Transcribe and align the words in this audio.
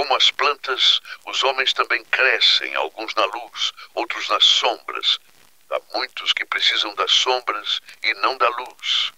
Como 0.00 0.16
as 0.16 0.30
plantas, 0.30 0.98
os 1.26 1.42
homens 1.42 1.74
também 1.74 2.02
crescem, 2.10 2.74
alguns 2.74 3.14
na 3.14 3.26
luz, 3.26 3.70
outros 3.94 4.30
nas 4.30 4.42
sombras. 4.42 5.18
Há 5.70 5.78
muitos 5.94 6.32
que 6.32 6.42
precisam 6.46 6.94
das 6.94 7.12
sombras 7.12 7.80
e 8.02 8.14
não 8.22 8.38
da 8.38 8.48
luz. 8.48 9.12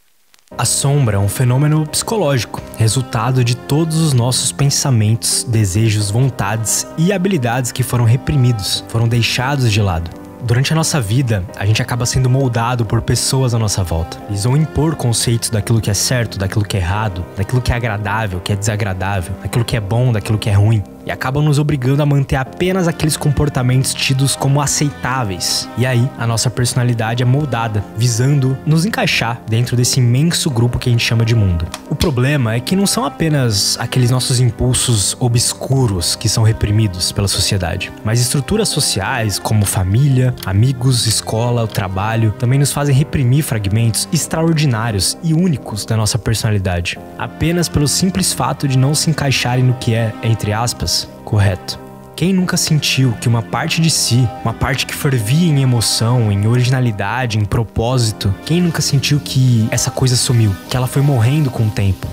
A 0.58 0.64
sombra 0.64 1.18
é 1.18 1.20
um 1.20 1.28
fenômeno 1.28 1.86
psicológico, 1.86 2.60
resultado 2.76 3.44
de 3.44 3.56
todos 3.56 3.98
os 3.98 4.12
nossos 4.12 4.50
pensamentos, 4.50 5.44
desejos, 5.44 6.10
vontades 6.10 6.84
e 6.98 7.12
habilidades 7.12 7.70
que 7.70 7.84
foram 7.84 8.04
reprimidos, 8.04 8.82
foram 8.88 9.06
deixados 9.06 9.70
de 9.70 9.80
lado. 9.80 10.21
Durante 10.44 10.72
a 10.72 10.76
nossa 10.76 11.00
vida, 11.00 11.44
a 11.56 11.64
gente 11.64 11.80
acaba 11.80 12.04
sendo 12.04 12.28
moldado 12.28 12.84
por 12.84 13.00
pessoas 13.00 13.54
à 13.54 13.58
nossa 13.60 13.84
volta. 13.84 14.20
Eles 14.28 14.42
vão 14.42 14.56
impor 14.56 14.96
conceitos 14.96 15.48
daquilo 15.50 15.80
que 15.80 15.88
é 15.88 15.94
certo, 15.94 16.36
daquilo 16.36 16.64
que 16.64 16.76
é 16.76 16.80
errado, 16.80 17.24
daquilo 17.36 17.62
que 17.62 17.72
é 17.72 17.76
agradável, 17.76 18.40
que 18.40 18.52
é 18.52 18.56
desagradável, 18.56 19.34
daquilo 19.40 19.64
que 19.64 19.76
é 19.76 19.80
bom, 19.80 20.10
daquilo 20.10 20.38
que 20.38 20.50
é 20.50 20.52
ruim 20.52 20.82
e 21.06 21.10
acabam 21.10 21.42
nos 21.42 21.58
obrigando 21.58 22.02
a 22.02 22.06
manter 22.06 22.36
apenas 22.36 22.88
aqueles 22.88 23.16
comportamentos 23.16 23.94
tidos 23.94 24.36
como 24.36 24.60
aceitáveis. 24.60 25.68
E 25.76 25.86
aí, 25.86 26.08
a 26.18 26.26
nossa 26.26 26.50
personalidade 26.50 27.22
é 27.22 27.26
moldada, 27.26 27.84
visando 27.96 28.56
nos 28.66 28.84
encaixar 28.84 29.40
dentro 29.48 29.76
desse 29.76 30.00
imenso 30.00 30.50
grupo 30.50 30.78
que 30.78 30.88
a 30.88 30.92
gente 30.92 31.04
chama 31.04 31.24
de 31.24 31.34
mundo. 31.34 31.66
O 31.90 31.94
problema 31.94 32.54
é 32.54 32.60
que 32.60 32.76
não 32.76 32.86
são 32.86 33.04
apenas 33.04 33.76
aqueles 33.78 34.10
nossos 34.10 34.40
impulsos 34.40 35.16
obscuros 35.20 36.16
que 36.16 36.28
são 36.28 36.42
reprimidos 36.42 37.12
pela 37.12 37.28
sociedade, 37.28 37.92
mas 38.04 38.20
estruturas 38.20 38.68
sociais 38.68 39.38
como 39.38 39.64
família, 39.64 40.34
amigos, 40.44 41.06
escola, 41.06 41.64
o 41.64 41.68
trabalho 41.68 42.32
também 42.38 42.58
nos 42.58 42.72
fazem 42.72 42.94
reprimir 42.94 43.42
fragmentos 43.42 44.08
extraordinários 44.12 45.16
e 45.22 45.34
únicos 45.34 45.84
da 45.84 45.96
nossa 45.96 46.18
personalidade, 46.18 46.98
apenas 47.18 47.68
pelo 47.68 47.88
simples 47.88 48.32
fato 48.32 48.66
de 48.66 48.78
não 48.78 48.94
se 48.94 49.10
encaixarem 49.10 49.64
no 49.64 49.74
que 49.74 49.94
é, 49.94 50.12
entre 50.22 50.52
aspas, 50.52 51.01
correto. 51.32 51.80
Quem 52.14 52.30
nunca 52.30 52.58
sentiu 52.58 53.12
que 53.18 53.26
uma 53.26 53.40
parte 53.40 53.80
de 53.80 53.88
si, 53.88 54.28
uma 54.44 54.52
parte 54.52 54.84
que 54.84 54.94
fervia 54.94 55.48
em 55.48 55.62
emoção, 55.62 56.30
em 56.30 56.46
originalidade, 56.46 57.38
em 57.38 57.44
propósito, 57.46 58.34
quem 58.44 58.60
nunca 58.60 58.82
sentiu 58.82 59.18
que 59.18 59.66
essa 59.70 59.90
coisa 59.90 60.14
sumiu, 60.14 60.54
que 60.68 60.76
ela 60.76 60.86
foi 60.86 61.00
morrendo 61.00 61.50
com 61.50 61.66
o 61.66 61.70
tempo? 61.70 62.06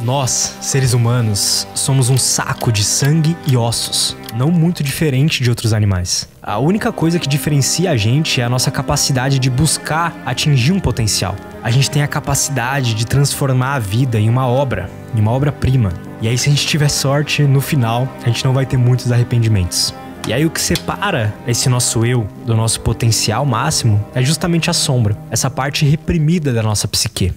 Nós, 0.00 0.58
seres 0.60 0.92
humanos, 0.92 1.68
somos 1.72 2.10
um 2.10 2.18
saco 2.18 2.72
de 2.72 2.82
sangue 2.82 3.36
e 3.46 3.56
ossos, 3.56 4.16
não 4.34 4.50
muito 4.50 4.82
diferente 4.82 5.40
de 5.40 5.48
outros 5.48 5.72
animais. 5.72 6.28
A 6.42 6.58
única 6.58 6.90
coisa 6.90 7.20
que 7.20 7.28
diferencia 7.28 7.92
a 7.92 7.96
gente 7.96 8.40
é 8.40 8.44
a 8.44 8.48
nossa 8.48 8.72
capacidade 8.72 9.38
de 9.38 9.48
buscar 9.48 10.12
atingir 10.26 10.72
um 10.72 10.80
potencial. 10.80 11.36
A 11.62 11.70
gente 11.70 11.88
tem 11.88 12.02
a 12.02 12.08
capacidade 12.08 12.92
de 12.92 13.06
transformar 13.06 13.74
a 13.74 13.78
vida 13.78 14.18
em 14.18 14.28
uma 14.28 14.48
obra, 14.48 14.90
em 15.14 15.20
uma 15.20 15.30
obra-prima. 15.30 15.92
E 16.24 16.28
aí, 16.28 16.38
se 16.38 16.48
a 16.48 16.52
gente 16.52 16.66
tiver 16.66 16.88
sorte, 16.88 17.42
no 17.42 17.60
final, 17.60 18.08
a 18.22 18.26
gente 18.30 18.42
não 18.46 18.54
vai 18.54 18.64
ter 18.64 18.78
muitos 18.78 19.12
arrependimentos. 19.12 19.92
E 20.26 20.32
aí 20.32 20.46
o 20.46 20.50
que 20.50 20.58
separa 20.58 21.34
esse 21.46 21.68
nosso 21.68 22.06
eu 22.06 22.26
do 22.46 22.56
nosso 22.56 22.80
potencial 22.80 23.44
máximo 23.44 24.02
é 24.14 24.22
justamente 24.22 24.70
a 24.70 24.72
sombra, 24.72 25.18
essa 25.30 25.50
parte 25.50 25.84
reprimida 25.84 26.50
da 26.50 26.62
nossa 26.62 26.88
psique. 26.88 27.30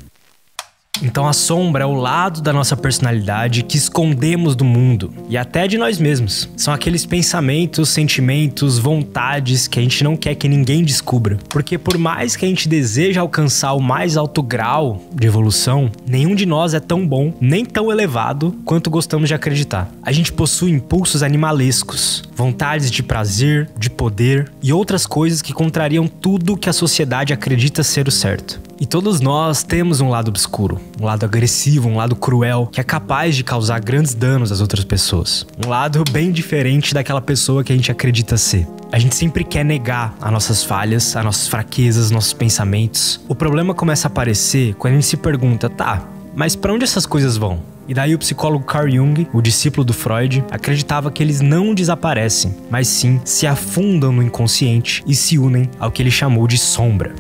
Então 1.02 1.28
a 1.28 1.34
sombra 1.34 1.84
é 1.84 1.88
o 1.88 1.94
lado 1.94 2.42
da 2.42 2.52
nossa 2.52 2.76
personalidade 2.76 3.64
que 3.64 3.78
escondemos 3.78 4.56
do 4.56 4.64
mundo 4.66 5.14
e 5.30 5.38
até 5.38 5.68
de 5.68 5.78
nós 5.78 6.00
mesmos. 6.00 6.50
São 6.56 6.74
aqueles 6.74 7.06
pensamentos, 7.06 7.90
sentimentos, 7.90 8.80
vontades 8.80 9.68
que 9.68 9.80
a 9.80 9.82
gente 9.82 10.04
não 10.04 10.16
quer 10.16 10.36
que 10.36 10.48
ninguém 10.48 10.84
descubra. 10.84 11.38
Porque 11.50 11.78
por 11.78 11.98
mais 11.98 12.36
que 12.36 12.46
a 12.46 12.50
gente 12.50 12.68
deseje 12.68 13.20
alcançar 13.20 13.74
o 13.74 13.82
mais 13.82 14.18
alto 14.18 14.42
grau 14.42 15.02
de 15.14 15.28
evolução, 15.28 15.92
nenhum 16.08 16.36
de 16.36 16.46
nós 16.46 16.74
é 16.74 16.80
tão 16.80 17.08
bom, 17.08 17.34
nem 17.40 17.66
tão 17.66 17.92
elevado 17.92 18.56
quanto 18.66 18.90
gostamos 18.90 19.28
de 19.28 19.36
acreditar. 19.36 19.90
A 20.02 20.12
gente 20.12 20.32
possui 20.32 20.72
impulsos 20.72 21.24
animalescos, 21.24 22.27
vontades 22.38 22.92
de 22.92 23.02
prazer, 23.02 23.68
de 23.76 23.90
poder 23.90 24.52
e 24.62 24.72
outras 24.72 25.08
coisas 25.08 25.42
que 25.42 25.52
contrariam 25.52 26.08
tudo 26.08 26.56
que 26.56 26.70
a 26.70 26.74
sociedade 26.74 27.34
acredita 27.34 27.82
ser 27.82 28.08
o 28.08 28.12
certo. 28.12 28.62
E 28.80 28.86
todos 28.86 29.20
nós 29.20 29.64
temos 29.64 30.02
um 30.02 30.10
lado 30.10 30.28
obscuro, 30.28 30.80
um 31.02 31.06
lado 31.06 31.26
agressivo, 31.26 31.90
um 31.90 31.98
lado 31.98 32.16
cruel, 32.16 32.70
que 32.72 32.80
é 32.80 32.84
capaz 32.84 33.36
de 33.36 33.44
causar 33.44 33.80
grandes 33.80 34.14
danos 34.14 34.52
às 34.52 34.62
outras 34.62 34.86
pessoas. 34.86 35.48
Um 35.66 35.68
lado 35.68 36.04
bem 36.12 36.32
diferente 36.32 36.94
daquela 36.94 37.20
pessoa 37.20 37.64
que 37.64 37.74
a 37.74 37.76
gente 37.76 37.92
acredita 37.92 38.38
ser. 38.38 38.68
A 38.92 39.00
gente 39.00 39.16
sempre 39.16 39.44
quer 39.44 39.66
negar 39.66 40.16
as 40.22 40.32
nossas 40.32 40.64
falhas, 40.64 41.16
as 41.16 41.26
nossas 41.26 41.48
fraquezas, 41.48 42.12
nossos 42.12 42.34
pensamentos. 42.34 43.20
O 43.28 43.34
problema 43.34 43.74
começa 43.74 44.08
a 44.08 44.10
aparecer 44.10 44.76
quando 44.76 44.94
a 44.94 44.98
gente 44.98 45.08
se 45.08 45.18
pergunta, 45.18 45.72
tá, 45.72 46.08
mas 46.36 46.56
para 46.56 46.72
onde 46.72 46.84
essas 46.84 47.08
coisas 47.08 47.36
vão? 47.36 47.77
E 47.88 47.94
daí 47.94 48.14
o 48.14 48.20
psicólogo 48.20 48.66
Carl 48.66 48.90
Jung, 48.90 49.28
o 49.34 49.42
discípulo 49.42 49.86
do 49.86 49.94
Freud, 49.94 50.44
acreditava 50.52 51.10
que 51.10 51.24
eles 51.24 51.42
não 51.42 51.74
desaparecem, 51.74 52.56
mas 52.70 52.88
sim 52.88 53.22
se 53.24 53.48
afundam 53.48 54.12
no 54.12 54.22
inconsciente 54.22 55.04
e 55.08 55.16
se 55.16 55.38
unem 55.38 55.70
ao 55.80 55.92
que 55.92 56.02
ele 56.02 56.12
chamou 56.12 56.48
de 56.48 56.58
sombra 56.58 57.14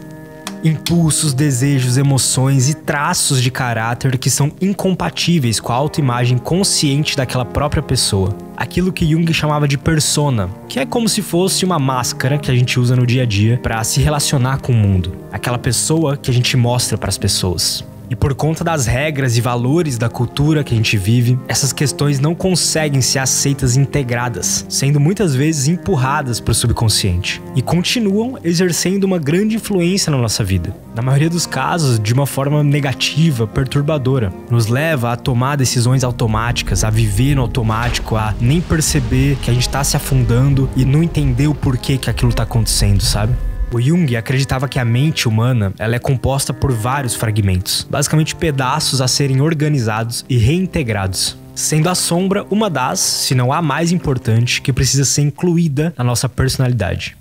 impulsos, 0.63 1.33
desejos, 1.33 1.97
emoções 1.97 2.69
e 2.69 2.73
traços 2.73 3.41
de 3.41 3.51
caráter 3.51 4.17
que 4.17 4.29
são 4.29 4.51
incompatíveis 4.61 5.59
com 5.59 5.72
a 5.72 5.75
autoimagem 5.75 6.38
consciente 6.38 7.16
daquela 7.16 7.45
própria 7.45 7.81
pessoa. 7.81 8.35
Aquilo 8.55 8.91
que 8.91 9.09
Jung 9.09 9.31
chamava 9.34 9.67
de 9.67 9.78
persona, 9.78 10.49
que 10.67 10.79
é 10.79 10.85
como 10.85 11.07
se 11.07 11.22
fosse 11.22 11.63
uma 11.63 11.78
máscara 11.78 12.38
que 12.38 12.49
a 12.49 12.55
gente 12.55 12.79
usa 12.79 12.95
no 12.95 13.05
dia 13.05 13.23
a 13.23 13.25
dia 13.25 13.59
para 13.61 13.84
se 13.84 14.01
relacionar 14.01 14.59
com 14.59 14.72
o 14.72 14.75
mundo. 14.75 15.16
Aquela 15.31 15.57
pessoa 15.57 16.17
que 16.17 16.31
a 16.31 16.34
gente 16.34 16.57
mostra 16.57 16.97
para 16.97 17.09
as 17.09 17.17
pessoas. 17.17 17.84
E 18.09 18.16
por 18.16 18.34
conta 18.34 18.63
das 18.63 18.85
regras 18.85 19.38
e 19.38 19.41
valores 19.41 19.97
da 19.97 20.09
cultura 20.09 20.63
que 20.63 20.73
a 20.73 20.78
gente 20.78 20.97
vive, 20.97 21.38
essas 21.47 21.73
questões 21.73 22.19
não 22.19 22.34
conseguem 22.34 23.01
ser 23.01 23.19
aceitas 23.19 23.75
integradas, 23.75 24.66
sendo 24.69 25.00
muitas 25.00 25.35
vezes 25.35 25.68
empurradas 25.68 26.40
para 26.40 26.51
o 26.51 26.56
subconsciente 26.56 27.41
e 27.56 27.62
continuam 27.62 28.38
exercendo 28.44 29.03
uma 29.03 29.19
grande 29.19 29.56
influência 29.56 30.12
na 30.12 30.17
nossa 30.17 30.44
vida. 30.44 30.73
Na 30.96 31.01
maioria 31.01 31.29
dos 31.29 31.46
casos, 31.46 32.00
de 32.00 32.13
uma 32.13 32.25
forma 32.25 32.63
negativa, 32.63 33.46
perturbadora, 33.46 34.31
nos 34.50 34.67
leva 34.67 35.12
a 35.12 35.16
tomar 35.16 35.56
decisões 35.56 36.03
automáticas, 36.03 36.84
a 36.84 36.90
viver 36.90 37.35
no 37.35 37.41
automático, 37.41 38.16
a 38.16 38.34
nem 38.40 38.62
perceber 38.62 39.38
que 39.41 39.51
a 39.51 39.53
gente 39.53 39.67
está 39.67 39.84
se 39.84 39.97
afundando 39.97 40.69
e 40.75 40.85
não 40.85 41.03
entender 41.03 41.47
o 41.47 41.53
porquê 41.56 41.97
que 41.97 42.09
aquilo 42.09 42.29
está 42.29 42.44
acontecendo, 42.44 43.03
sabe? 43.03 43.34
O 43.69 43.81
Jung 43.81 44.16
acreditava 44.16 44.69
que 44.69 44.79
a 44.79 44.85
mente 44.85 45.28
humana 45.28 45.73
ela 45.78 45.95
é 45.95 46.00
composta 46.00 46.53
por 46.53 46.72
vários 46.72 47.16
fragmentos, 47.16 47.85
basicamente 47.89 48.33
pedaços 48.33 49.01
a 49.01 49.09
serem 49.09 49.41
organizados 49.41 50.23
e 50.29 50.38
reintegrados. 50.38 51.38
Sendo 51.53 51.89
a 51.89 51.95
sombra 51.95 52.45
uma 52.50 52.69
das, 52.69 53.00
se 53.00 53.35
não 53.35 53.51
a 53.51 53.61
mais 53.61 53.91
importante, 53.91 54.61
que 54.61 54.72
precisa 54.72 55.03
ser 55.03 55.23
incluída 55.23 55.94
na 55.97 56.03
nossa 56.03 56.29
personalidade. 56.29 57.17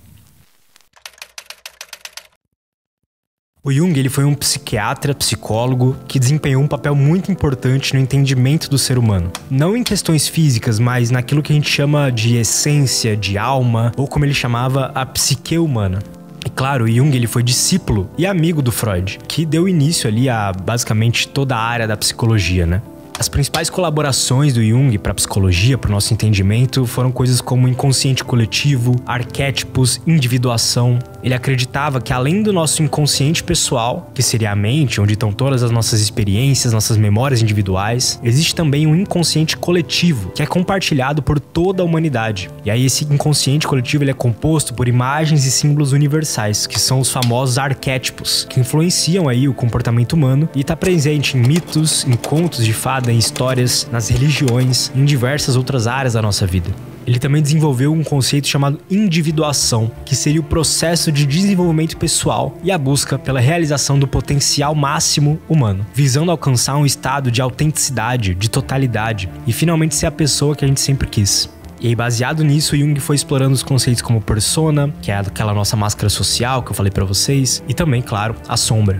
O 3.61 3.69
Jung 3.69 3.99
ele 3.99 4.07
foi 4.07 4.23
um 4.23 4.33
psiquiatra, 4.33 5.13
psicólogo, 5.13 5.97
que 6.07 6.17
desempenhou 6.17 6.63
um 6.63 6.67
papel 6.67 6.95
muito 6.95 7.29
importante 7.29 7.93
no 7.93 7.99
entendimento 7.99 8.69
do 8.69 8.77
ser 8.77 8.97
humano. 8.97 9.29
Não 9.49 9.75
em 9.75 9.83
questões 9.83 10.29
físicas, 10.29 10.79
mas 10.79 11.11
naquilo 11.11 11.43
que 11.43 11.51
a 11.51 11.55
gente 11.55 11.69
chama 11.69 12.09
de 12.09 12.37
essência, 12.37 13.17
de 13.17 13.37
alma, 13.37 13.91
ou 13.97 14.07
como 14.07 14.23
ele 14.23 14.33
chamava, 14.33 14.91
a 14.95 15.05
psique 15.05 15.57
humana. 15.57 15.99
E 16.45 16.49
claro, 16.49 16.87
Jung 16.87 17.15
ele 17.15 17.27
foi 17.27 17.43
discípulo 17.43 18.09
e 18.17 18.25
amigo 18.25 18.61
do 18.61 18.71
Freud, 18.71 19.19
que 19.27 19.45
deu 19.45 19.67
início 19.67 20.07
ali 20.07 20.29
a 20.29 20.51
basicamente 20.51 21.27
toda 21.27 21.55
a 21.55 21.59
área 21.59 21.87
da 21.87 21.97
psicologia, 21.97 22.65
né? 22.65 22.81
As 23.19 23.27
principais 23.27 23.67
colaborações 23.67 24.53
do 24.53 24.63
Jung 24.63 24.95
para 24.99 25.11
a 25.11 25.15
psicologia, 25.15 25.75
para 25.75 25.89
o 25.89 25.91
nosso 25.91 26.13
entendimento, 26.13 26.85
foram 26.85 27.11
coisas 27.11 27.41
como 27.41 27.67
inconsciente 27.67 28.23
coletivo, 28.23 28.95
arquétipos, 29.07 29.99
individuação. 30.05 30.99
Ele 31.23 31.33
acreditava 31.33 31.99
que 31.99 32.13
além 32.13 32.43
do 32.43 32.53
nosso 32.53 32.83
inconsciente 32.83 33.43
pessoal, 33.43 34.11
que 34.13 34.21
seria 34.21 34.51
a 34.51 34.55
mente, 34.55 35.01
onde 35.01 35.13
estão 35.13 35.31
todas 35.31 35.63
as 35.63 35.71
nossas 35.71 35.99
experiências, 35.99 36.71
nossas 36.71 36.95
memórias 36.95 37.41
individuais, 37.41 38.19
existe 38.23 38.53
também 38.53 38.85
um 38.85 38.95
inconsciente 38.95 39.57
coletivo, 39.57 40.29
que 40.29 40.43
é 40.43 40.45
compartilhado 40.45 41.23
por 41.23 41.39
toda 41.39 41.81
a 41.81 41.85
humanidade. 41.85 42.51
E 42.63 42.69
aí 42.69 42.85
esse 42.85 43.03
inconsciente 43.05 43.67
coletivo 43.67 44.03
ele 44.03 44.11
é 44.11 44.13
composto 44.13 44.75
por 44.75 44.87
imagens 44.87 45.43
e 45.43 45.49
símbolos 45.49 45.91
universais, 45.91 46.67
que 46.67 46.79
são 46.79 46.99
os 46.99 47.11
famosos 47.11 47.57
arquétipos, 47.57 48.45
que 48.47 48.59
influenciam 48.59 49.27
aí 49.27 49.49
o 49.49 49.55
comportamento 49.55 50.13
humano 50.13 50.47
e 50.55 50.61
está 50.61 50.75
presente 50.75 51.35
em 51.35 51.41
mitos, 51.41 52.05
em 52.05 52.15
contos 52.15 52.63
de 52.63 52.73
fadas 52.73 53.06
em 53.11 53.17
histórias, 53.17 53.87
nas 53.91 54.09
religiões, 54.09 54.91
em 54.95 55.05
diversas 55.05 55.55
outras 55.55 55.87
áreas 55.87 56.13
da 56.13 56.21
nossa 56.21 56.45
vida. 56.45 56.69
Ele 57.07 57.19
também 57.19 57.41
desenvolveu 57.41 57.93
um 57.93 58.03
conceito 58.03 58.47
chamado 58.47 58.79
individuação, 58.91 59.89
que 60.05 60.13
seria 60.13 60.41
o 60.41 60.43
processo 60.43 61.09
de 61.09 61.25
desenvolvimento 61.25 61.95
pessoal 61.95 62.57
e 62.61 62.69
a 62.69 62.77
busca 62.77 63.17
pela 63.17 63.39
realização 63.39 63.97
do 63.97 64.05
potencial 64.05 64.75
máximo 64.75 65.39
humano, 65.47 65.85
visando 65.93 66.31
alcançar 66.31 66.75
um 66.75 66.85
estado 66.85 67.31
de 67.31 67.41
autenticidade, 67.41 68.35
de 68.35 68.49
totalidade 68.49 69.29
e 69.47 69.53
finalmente 69.53 69.95
ser 69.95 70.07
a 70.07 70.11
pessoa 70.11 70.53
que 70.53 70.65
a 70.65 70.67
gente 70.67 70.81
sempre 70.81 71.07
quis. 71.07 71.49
E 71.79 71.87
aí, 71.87 71.95
baseado 71.95 72.43
nisso, 72.43 72.75
Jung 72.75 72.99
foi 72.99 73.15
explorando 73.15 73.53
os 73.53 73.63
conceitos 73.63 74.01
como 74.01 74.19
persona, 74.19 74.91
que 75.01 75.11
é 75.11 75.17
aquela 75.17 75.53
nossa 75.53 75.77
máscara 75.77 76.09
social 76.09 76.63
que 76.63 76.71
eu 76.71 76.75
falei 76.75 76.91
para 76.91 77.05
vocês, 77.05 77.63
e 77.67 77.73
também, 77.73 78.01
claro, 78.01 78.35
a 78.49 78.57
sombra. 78.57 78.97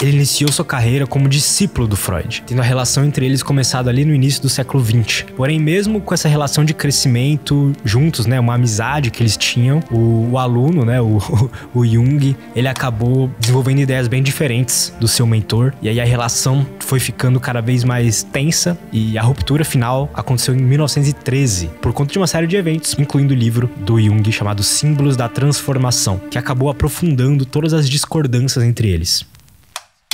Ele 0.00 0.12
iniciou 0.12 0.50
sua 0.50 0.64
carreira 0.64 1.06
como 1.06 1.28
discípulo 1.28 1.86
do 1.86 1.96
Freud, 1.96 2.42
tendo 2.46 2.60
a 2.60 2.64
relação 2.64 3.04
entre 3.04 3.24
eles 3.26 3.42
começado 3.42 3.88
ali 3.88 4.04
no 4.04 4.14
início 4.14 4.42
do 4.42 4.48
século 4.48 4.84
XX. 4.84 5.24
Porém, 5.36 5.58
mesmo 5.58 6.00
com 6.00 6.14
essa 6.14 6.28
relação 6.28 6.64
de 6.64 6.74
crescimento 6.74 7.72
juntos, 7.84 8.26
né, 8.26 8.38
uma 8.38 8.54
amizade 8.54 9.10
que 9.10 9.22
eles 9.22 9.36
tinham, 9.36 9.80
o, 9.90 10.30
o 10.32 10.38
aluno, 10.38 10.84
né, 10.84 11.00
o, 11.00 11.18
o 11.74 11.86
Jung, 11.86 12.36
ele 12.54 12.68
acabou 12.68 13.30
desenvolvendo 13.38 13.80
ideias 13.80 14.08
bem 14.08 14.22
diferentes 14.22 14.92
do 15.00 15.08
seu 15.08 15.26
mentor, 15.26 15.72
e 15.80 15.88
aí 15.88 16.00
a 16.00 16.04
relação 16.04 16.66
foi 16.80 17.00
ficando 17.00 17.40
cada 17.40 17.60
vez 17.60 17.84
mais 17.84 18.22
tensa 18.22 18.78
e 18.92 19.18
a 19.18 19.22
ruptura 19.22 19.64
final 19.64 20.10
aconteceu 20.14 20.54
em 20.54 20.62
1913 20.62 21.70
por 21.80 21.92
conta 21.92 22.12
de 22.12 22.18
uma 22.18 22.26
série 22.26 22.46
de 22.46 22.56
eventos, 22.56 22.96
incluindo 22.98 23.34
o 23.34 23.36
livro 23.36 23.70
do 23.78 24.00
Jung 24.00 24.30
chamado 24.30 24.62
Símbolos 24.62 25.16
da 25.16 25.28
Transformação, 25.28 26.20
que 26.30 26.38
acabou 26.38 26.68
aprofundando 26.68 27.44
todas 27.44 27.72
as 27.72 27.88
discordâncias 27.88 28.64
entre 28.64 28.88
eles. 28.88 29.26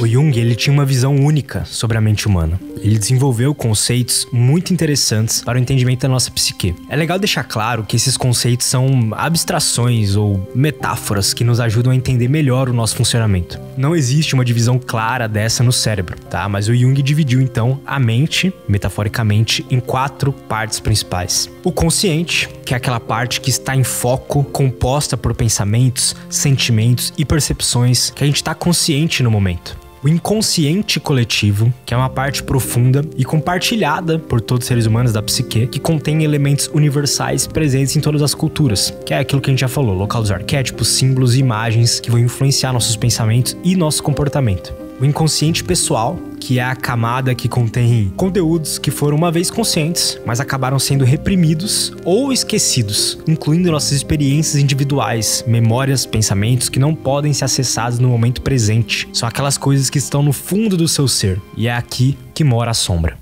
O 0.00 0.06
Jung 0.06 0.36
ele 0.36 0.54
tinha 0.54 0.72
uma 0.72 0.86
visão 0.86 1.14
única 1.14 1.66
sobre 1.66 1.98
a 1.98 2.00
mente 2.00 2.26
humana. 2.26 2.58
Ele 2.80 2.98
desenvolveu 2.98 3.54
conceitos 3.54 4.26
muito 4.32 4.72
interessantes 4.72 5.42
para 5.42 5.58
o 5.58 5.60
entendimento 5.60 6.00
da 6.00 6.08
nossa 6.08 6.30
psique. 6.30 6.74
É 6.88 6.96
legal 6.96 7.18
deixar 7.18 7.44
claro 7.44 7.84
que 7.84 7.94
esses 7.94 8.16
conceitos 8.16 8.66
são 8.66 9.10
abstrações 9.12 10.16
ou 10.16 10.50
metáforas 10.54 11.34
que 11.34 11.44
nos 11.44 11.60
ajudam 11.60 11.92
a 11.92 11.94
entender 11.94 12.26
melhor 12.26 12.70
o 12.70 12.72
nosso 12.72 12.96
funcionamento. 12.96 13.60
Não 13.76 13.94
existe 13.94 14.32
uma 14.32 14.46
divisão 14.46 14.78
clara 14.78 15.28
dessa 15.28 15.62
no 15.62 15.72
cérebro, 15.72 16.18
tá? 16.18 16.48
Mas 16.48 16.68
o 16.68 16.74
Jung 16.74 17.00
dividiu 17.02 17.42
então 17.42 17.78
a 17.84 18.00
mente, 18.00 18.50
metaforicamente, 18.66 19.64
em 19.70 19.78
quatro 19.78 20.32
partes 20.32 20.80
principais. 20.80 21.50
O 21.62 21.70
consciente, 21.70 22.48
que 22.64 22.72
é 22.72 22.78
aquela 22.78 22.98
parte 22.98 23.42
que 23.42 23.50
está 23.50 23.76
em 23.76 23.84
foco, 23.84 24.42
composta 24.42 25.18
por 25.18 25.34
pensamentos, 25.34 26.16
sentimentos 26.30 27.12
e 27.18 27.26
percepções 27.26 28.08
que 28.08 28.24
a 28.24 28.26
gente 28.26 28.36
está 28.36 28.54
consciente 28.54 29.22
no 29.22 29.30
momento 29.30 29.81
o 30.02 30.08
inconsciente 30.08 30.98
coletivo, 30.98 31.72
que 31.86 31.94
é 31.94 31.96
uma 31.96 32.10
parte 32.10 32.42
profunda 32.42 33.04
e 33.16 33.24
compartilhada 33.24 34.18
por 34.18 34.40
todos 34.40 34.64
os 34.64 34.68
seres 34.68 34.86
humanos 34.86 35.12
da 35.12 35.22
psique, 35.22 35.66
que 35.68 35.78
contém 35.78 36.24
elementos 36.24 36.68
universais 36.74 37.46
presentes 37.46 37.94
em 37.94 38.00
todas 38.00 38.20
as 38.20 38.34
culturas, 38.34 38.92
que 39.06 39.14
é 39.14 39.18
aquilo 39.18 39.40
que 39.40 39.48
a 39.48 39.52
gente 39.52 39.60
já 39.60 39.68
falou, 39.68 39.94
local 39.94 40.20
dos 40.20 40.32
arquétipos, 40.32 40.88
símbolos 40.88 41.36
e 41.36 41.38
imagens 41.38 42.00
que 42.00 42.10
vão 42.10 42.18
influenciar 42.18 42.72
nossos 42.72 42.96
pensamentos 42.96 43.56
e 43.62 43.76
nosso 43.76 44.02
comportamento. 44.02 44.74
O 45.00 45.04
inconsciente 45.04 45.62
pessoal, 45.62 46.18
que 46.42 46.58
é 46.58 46.64
a 46.64 46.74
camada 46.74 47.36
que 47.36 47.48
contém 47.48 48.12
conteúdos 48.16 48.76
que 48.76 48.90
foram 48.90 49.16
uma 49.16 49.30
vez 49.30 49.48
conscientes, 49.48 50.18
mas 50.26 50.40
acabaram 50.40 50.76
sendo 50.76 51.04
reprimidos 51.04 51.92
ou 52.04 52.32
esquecidos, 52.32 53.16
incluindo 53.28 53.70
nossas 53.70 53.92
experiências 53.92 54.60
individuais, 54.60 55.44
memórias, 55.46 56.04
pensamentos 56.04 56.68
que 56.68 56.80
não 56.80 56.96
podem 56.96 57.32
ser 57.32 57.44
acessados 57.44 58.00
no 58.00 58.08
momento 58.08 58.42
presente. 58.42 59.08
São 59.12 59.28
aquelas 59.28 59.56
coisas 59.56 59.88
que 59.88 59.98
estão 59.98 60.20
no 60.20 60.32
fundo 60.32 60.76
do 60.76 60.88
seu 60.88 61.06
ser, 61.06 61.40
e 61.56 61.68
é 61.68 61.72
aqui 61.72 62.18
que 62.34 62.42
mora 62.42 62.72
a 62.72 62.74
sombra. 62.74 63.16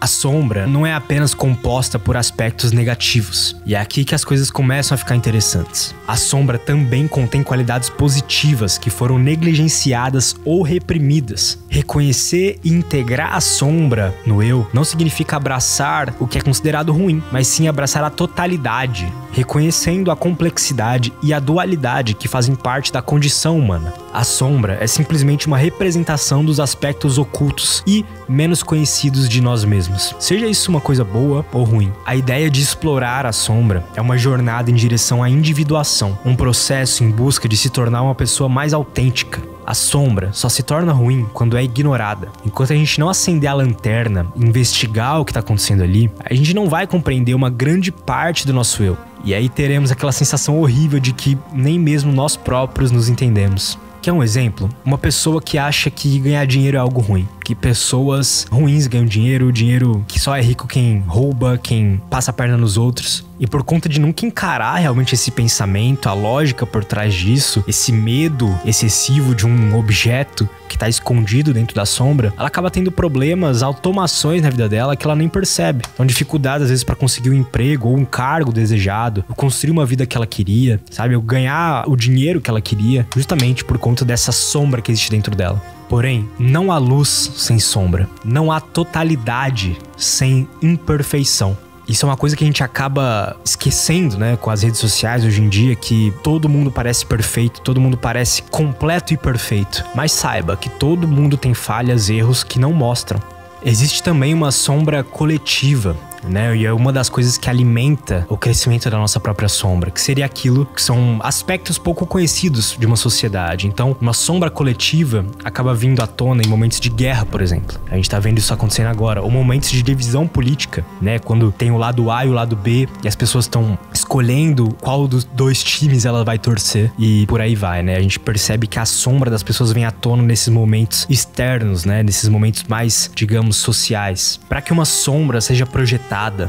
A 0.00 0.06
sombra 0.06 0.64
não 0.64 0.86
é 0.86 0.94
apenas 0.94 1.34
composta 1.34 1.98
por 1.98 2.16
aspectos 2.16 2.70
negativos, 2.70 3.56
e 3.66 3.74
é 3.74 3.80
aqui 3.80 4.04
que 4.04 4.14
as 4.14 4.24
coisas 4.24 4.48
começam 4.48 4.94
a 4.94 4.98
ficar 4.98 5.16
interessantes. 5.16 5.92
A 6.06 6.16
sombra 6.16 6.56
também 6.56 7.08
contém 7.08 7.42
qualidades 7.42 7.90
positivas 7.90 8.78
que 8.78 8.90
foram 8.90 9.18
negligenciadas 9.18 10.36
ou 10.44 10.62
reprimidas. 10.62 11.58
Reconhecer 11.68 12.60
e 12.62 12.72
integrar 12.72 13.34
a 13.34 13.40
sombra 13.40 14.14
no 14.24 14.40
eu 14.40 14.68
não 14.72 14.84
significa 14.84 15.36
abraçar 15.36 16.14
o 16.20 16.28
que 16.28 16.38
é 16.38 16.40
considerado 16.40 16.92
ruim, 16.92 17.20
mas 17.32 17.48
sim 17.48 17.66
abraçar 17.66 18.04
a 18.04 18.10
totalidade, 18.10 19.12
reconhecendo 19.32 20.12
a 20.12 20.16
complexidade 20.16 21.12
e 21.24 21.34
a 21.34 21.40
dualidade 21.40 22.14
que 22.14 22.28
fazem 22.28 22.54
parte 22.54 22.92
da 22.92 23.02
condição 23.02 23.58
humana. 23.58 23.92
A 24.12 24.24
sombra 24.24 24.78
é 24.80 24.86
simplesmente 24.86 25.46
uma 25.46 25.58
representação 25.58 26.44
dos 26.44 26.58
aspectos 26.58 27.18
ocultos 27.18 27.82
e 27.86 28.04
menos 28.28 28.62
conhecidos 28.62 29.28
de 29.28 29.40
nós 29.40 29.64
mesmos. 29.64 30.14
Seja 30.18 30.46
isso 30.46 30.70
uma 30.70 30.80
coisa 30.80 31.04
boa 31.04 31.44
ou 31.52 31.62
ruim. 31.62 31.92
A 32.06 32.16
ideia 32.16 32.50
de 32.50 32.60
explorar 32.60 33.26
a 33.26 33.32
sombra 33.32 33.84
é 33.94 34.00
uma 34.00 34.16
jornada 34.16 34.70
em 34.70 34.74
direção 34.74 35.22
à 35.22 35.28
individuação, 35.28 36.18
um 36.24 36.34
processo 36.34 37.04
em 37.04 37.10
busca 37.10 37.48
de 37.48 37.56
se 37.56 37.68
tornar 37.68 38.02
uma 38.02 38.14
pessoa 38.14 38.48
mais 38.48 38.72
autêntica. 38.72 39.42
A 39.66 39.74
sombra 39.74 40.30
só 40.32 40.48
se 40.48 40.62
torna 40.62 40.92
ruim 40.92 41.26
quando 41.34 41.56
é 41.56 41.62
ignorada. 41.62 42.30
Enquanto 42.46 42.72
a 42.72 42.76
gente 42.76 42.98
não 42.98 43.10
acender 43.10 43.50
a 43.50 43.54
lanterna 43.54 44.26
e 44.34 44.42
investigar 44.42 45.20
o 45.20 45.24
que 45.26 45.30
está 45.30 45.40
acontecendo 45.40 45.82
ali, 45.82 46.10
a 46.24 46.32
gente 46.32 46.54
não 46.54 46.70
vai 46.70 46.86
compreender 46.86 47.34
uma 47.34 47.50
grande 47.50 47.92
parte 47.92 48.46
do 48.46 48.52
nosso 48.54 48.82
eu. 48.82 48.96
E 49.22 49.34
aí 49.34 49.48
teremos 49.48 49.90
aquela 49.90 50.12
sensação 50.12 50.58
horrível 50.58 50.98
de 50.98 51.12
que 51.12 51.36
nem 51.52 51.78
mesmo 51.78 52.10
nós 52.10 52.34
próprios 52.34 52.90
nos 52.90 53.10
entendemos. 53.10 53.78
Quer 54.00 54.12
um 54.12 54.22
exemplo? 54.22 54.68
Uma 54.84 54.96
pessoa 54.96 55.42
que 55.42 55.58
acha 55.58 55.90
que 55.90 56.18
ganhar 56.18 56.46
dinheiro 56.46 56.76
é 56.76 56.80
algo 56.80 57.00
ruim. 57.00 57.28
Que 57.48 57.54
pessoas 57.54 58.46
ruins 58.52 58.86
ganham 58.86 59.06
dinheiro, 59.06 59.50
dinheiro 59.50 60.04
que 60.06 60.20
só 60.20 60.36
é 60.36 60.42
rico 60.42 60.68
quem 60.68 61.02
rouba, 61.06 61.56
quem 61.56 61.98
passa 62.10 62.30
a 62.30 62.34
perna 62.34 62.58
nos 62.58 62.76
outros. 62.76 63.24
E 63.40 63.46
por 63.46 63.62
conta 63.62 63.88
de 63.88 63.98
nunca 63.98 64.26
encarar 64.26 64.74
realmente 64.74 65.14
esse 65.14 65.30
pensamento, 65.30 66.10
a 66.10 66.12
lógica 66.12 66.66
por 66.66 66.84
trás 66.84 67.14
disso, 67.14 67.64
esse 67.66 67.90
medo 67.90 68.54
excessivo 68.66 69.34
de 69.34 69.46
um 69.46 69.78
objeto 69.78 70.46
que 70.68 70.76
está 70.76 70.90
escondido 70.90 71.54
dentro 71.54 71.74
da 71.74 71.86
sombra, 71.86 72.34
ela 72.36 72.48
acaba 72.48 72.70
tendo 72.70 72.92
problemas, 72.92 73.62
automações 73.62 74.42
na 74.42 74.50
vida 74.50 74.68
dela 74.68 74.94
que 74.94 75.06
ela 75.06 75.16
nem 75.16 75.26
percebe. 75.26 75.86
Então, 75.94 76.04
dificuldades 76.04 76.64
às 76.64 76.68
vezes 76.68 76.84
para 76.84 76.96
conseguir 76.96 77.30
um 77.30 77.34
emprego 77.34 77.88
ou 77.88 77.96
um 77.96 78.04
cargo 78.04 78.52
desejado, 78.52 79.24
construir 79.34 79.70
uma 79.70 79.86
vida 79.86 80.04
que 80.04 80.18
ela 80.18 80.26
queria, 80.26 80.82
sabe? 80.90 81.16
Ou 81.16 81.22
ganhar 81.22 81.88
o 81.88 81.96
dinheiro 81.96 82.42
que 82.42 82.50
ela 82.50 82.60
queria, 82.60 83.06
justamente 83.16 83.64
por 83.64 83.78
conta 83.78 84.04
dessa 84.04 84.32
sombra 84.32 84.82
que 84.82 84.92
existe 84.92 85.10
dentro 85.10 85.34
dela. 85.34 85.77
Porém, 85.88 86.28
não 86.38 86.70
há 86.70 86.78
luz 86.78 87.32
sem 87.36 87.58
sombra, 87.58 88.08
não 88.24 88.52
há 88.52 88.60
totalidade 88.60 89.78
sem 89.96 90.48
imperfeição. 90.60 91.56
Isso 91.88 92.04
é 92.04 92.08
uma 92.08 92.18
coisa 92.18 92.36
que 92.36 92.44
a 92.44 92.46
gente 92.46 92.62
acaba 92.62 93.34
esquecendo, 93.42 94.18
né, 94.18 94.36
com 94.36 94.50
as 94.50 94.62
redes 94.62 94.78
sociais 94.78 95.24
hoje 95.24 95.40
em 95.40 95.48
dia, 95.48 95.74
que 95.74 96.12
todo 96.22 96.46
mundo 96.46 96.70
parece 96.70 97.06
perfeito, 97.06 97.62
todo 97.62 97.80
mundo 97.80 97.96
parece 97.96 98.42
completo 98.42 99.14
e 99.14 99.16
perfeito. 99.16 99.82
Mas 99.94 100.12
saiba 100.12 100.54
que 100.54 100.68
todo 100.68 101.08
mundo 101.08 101.38
tem 101.38 101.54
falhas, 101.54 102.10
erros 102.10 102.44
que 102.44 102.58
não 102.58 102.74
mostram. 102.74 103.18
Existe 103.64 104.02
também 104.02 104.34
uma 104.34 104.52
sombra 104.52 105.02
coletiva, 105.02 105.96
né? 106.24 106.56
E 106.56 106.66
é 106.66 106.72
uma 106.72 106.92
das 106.92 107.08
coisas 107.08 107.36
que 107.36 107.48
alimenta 107.48 108.26
o 108.28 108.36
crescimento 108.36 108.88
da 108.90 108.98
nossa 108.98 109.20
própria 109.20 109.48
sombra, 109.48 109.90
que 109.90 110.00
seria 110.00 110.24
aquilo 110.24 110.66
que 110.66 110.82
são 110.82 111.18
aspectos 111.22 111.78
pouco 111.78 112.06
conhecidos 112.06 112.76
de 112.78 112.86
uma 112.86 112.96
sociedade. 112.96 113.66
Então, 113.66 113.96
uma 114.00 114.12
sombra 114.12 114.50
coletiva 114.50 115.24
acaba 115.44 115.74
vindo 115.74 116.02
à 116.02 116.06
tona 116.06 116.42
em 116.44 116.48
momentos 116.48 116.80
de 116.80 116.88
guerra, 116.88 117.24
por 117.24 117.40
exemplo. 117.40 117.78
A 117.90 117.96
gente 117.96 118.08
tá 118.08 118.18
vendo 118.18 118.38
isso 118.38 118.52
acontecendo 118.52 118.88
agora, 118.88 119.22
ou 119.22 119.30
momentos 119.30 119.70
de 119.70 119.82
divisão 119.82 120.26
política, 120.26 120.84
né? 121.00 121.18
Quando 121.18 121.52
tem 121.52 121.70
o 121.70 121.76
lado 121.76 122.10
A 122.10 122.24
e 122.24 122.28
o 122.28 122.32
lado 122.32 122.56
B 122.56 122.88
e 123.02 123.08
as 123.08 123.16
pessoas 123.16 123.44
estão 123.44 123.78
escolhendo 123.92 124.74
qual 124.80 125.06
dos 125.06 125.24
dois 125.24 125.62
times 125.62 126.04
ela 126.04 126.24
vai 126.24 126.38
torcer 126.38 126.92
e 126.98 127.26
por 127.26 127.40
aí 127.40 127.54
vai, 127.54 127.82
né? 127.82 127.96
A 127.96 128.00
gente 128.00 128.18
percebe 128.18 128.66
que 128.66 128.78
a 128.78 128.84
sombra 128.84 129.30
das 129.30 129.42
pessoas 129.42 129.72
vem 129.72 129.84
à 129.84 129.90
tona 129.90 130.22
nesses 130.22 130.48
momentos 130.48 131.06
externos, 131.08 131.84
né? 131.84 132.02
Nesses 132.02 132.28
momentos 132.28 132.64
mais, 132.64 133.10
digamos, 133.14 133.56
sociais. 133.56 134.40
Para 134.48 134.60
que 134.60 134.72
uma 134.72 134.84
sombra 134.84 135.40
seja 135.40 135.66
projetada 135.66 136.07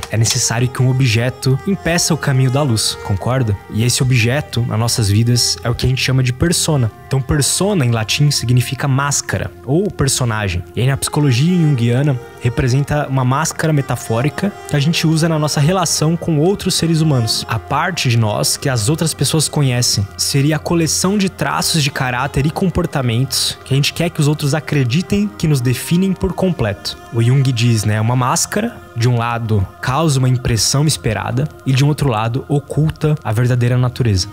é 0.09 0.17
necessário 0.17 0.67
que 0.67 0.81
um 0.81 0.89
objeto 0.89 1.59
impeça 1.67 2.13
o 2.13 2.17
caminho 2.17 2.51
da 2.51 2.61
luz, 2.61 2.97
concorda? 3.03 3.57
E 3.71 3.83
esse 3.83 4.01
objeto, 4.01 4.61
nas 4.61 4.79
nossas 4.79 5.09
vidas, 5.09 5.57
é 5.63 5.69
o 5.69 5.75
que 5.75 5.85
a 5.85 5.89
gente 5.89 6.01
chama 6.01 6.23
de 6.23 6.33
persona. 6.33 6.91
Então, 7.07 7.21
persona 7.21 7.85
em 7.85 7.91
latim 7.91 8.31
significa 8.31 8.87
máscara 8.87 9.51
ou 9.65 9.89
personagem. 9.89 10.63
E 10.75 10.81
aí, 10.81 10.87
na 10.87 10.97
psicologia 10.97 11.57
junguiana, 11.57 12.19
representa 12.41 13.07
uma 13.07 13.23
máscara 13.23 13.73
metafórica 13.73 14.51
que 14.69 14.75
a 14.75 14.79
gente 14.79 15.05
usa 15.05 15.29
na 15.29 15.39
nossa 15.39 15.59
relação 15.59 16.15
com 16.15 16.39
outros 16.39 16.75
seres 16.75 17.01
humanos. 17.01 17.45
A 17.47 17.59
parte 17.59 18.09
de 18.09 18.17
nós 18.17 18.57
que 18.57 18.69
as 18.69 18.89
outras 18.89 19.13
pessoas 19.13 19.47
conhecem 19.47 20.07
seria 20.17 20.55
a 20.55 20.59
coleção 20.59 21.17
de 21.17 21.29
traços 21.29 21.83
de 21.83 21.91
caráter 21.91 22.45
e 22.45 22.51
comportamentos 22.51 23.57
que 23.65 23.73
a 23.73 23.75
gente 23.75 23.93
quer 23.93 24.09
que 24.09 24.21
os 24.21 24.27
outros 24.27 24.53
acreditem 24.53 25.29
que 25.37 25.47
nos 25.47 25.61
definem 25.61 26.13
por 26.13 26.33
completo. 26.33 26.97
O 27.13 27.21
Jung 27.21 27.43
diz, 27.51 27.83
né, 27.83 27.99
uma 27.99 28.15
máscara 28.15 28.75
de 28.95 29.07
um 29.07 29.17
lado 29.17 29.65
causa 29.81 30.19
uma 30.19 30.29
impressão 30.29 30.85
esperada 30.85 31.47
e 31.65 31.71
de 31.71 31.83
um 31.83 31.87
outro 31.87 32.09
lado 32.09 32.45
oculta 32.47 33.15
a 33.23 33.31
verdadeira 33.31 33.77
natureza. 33.77 34.27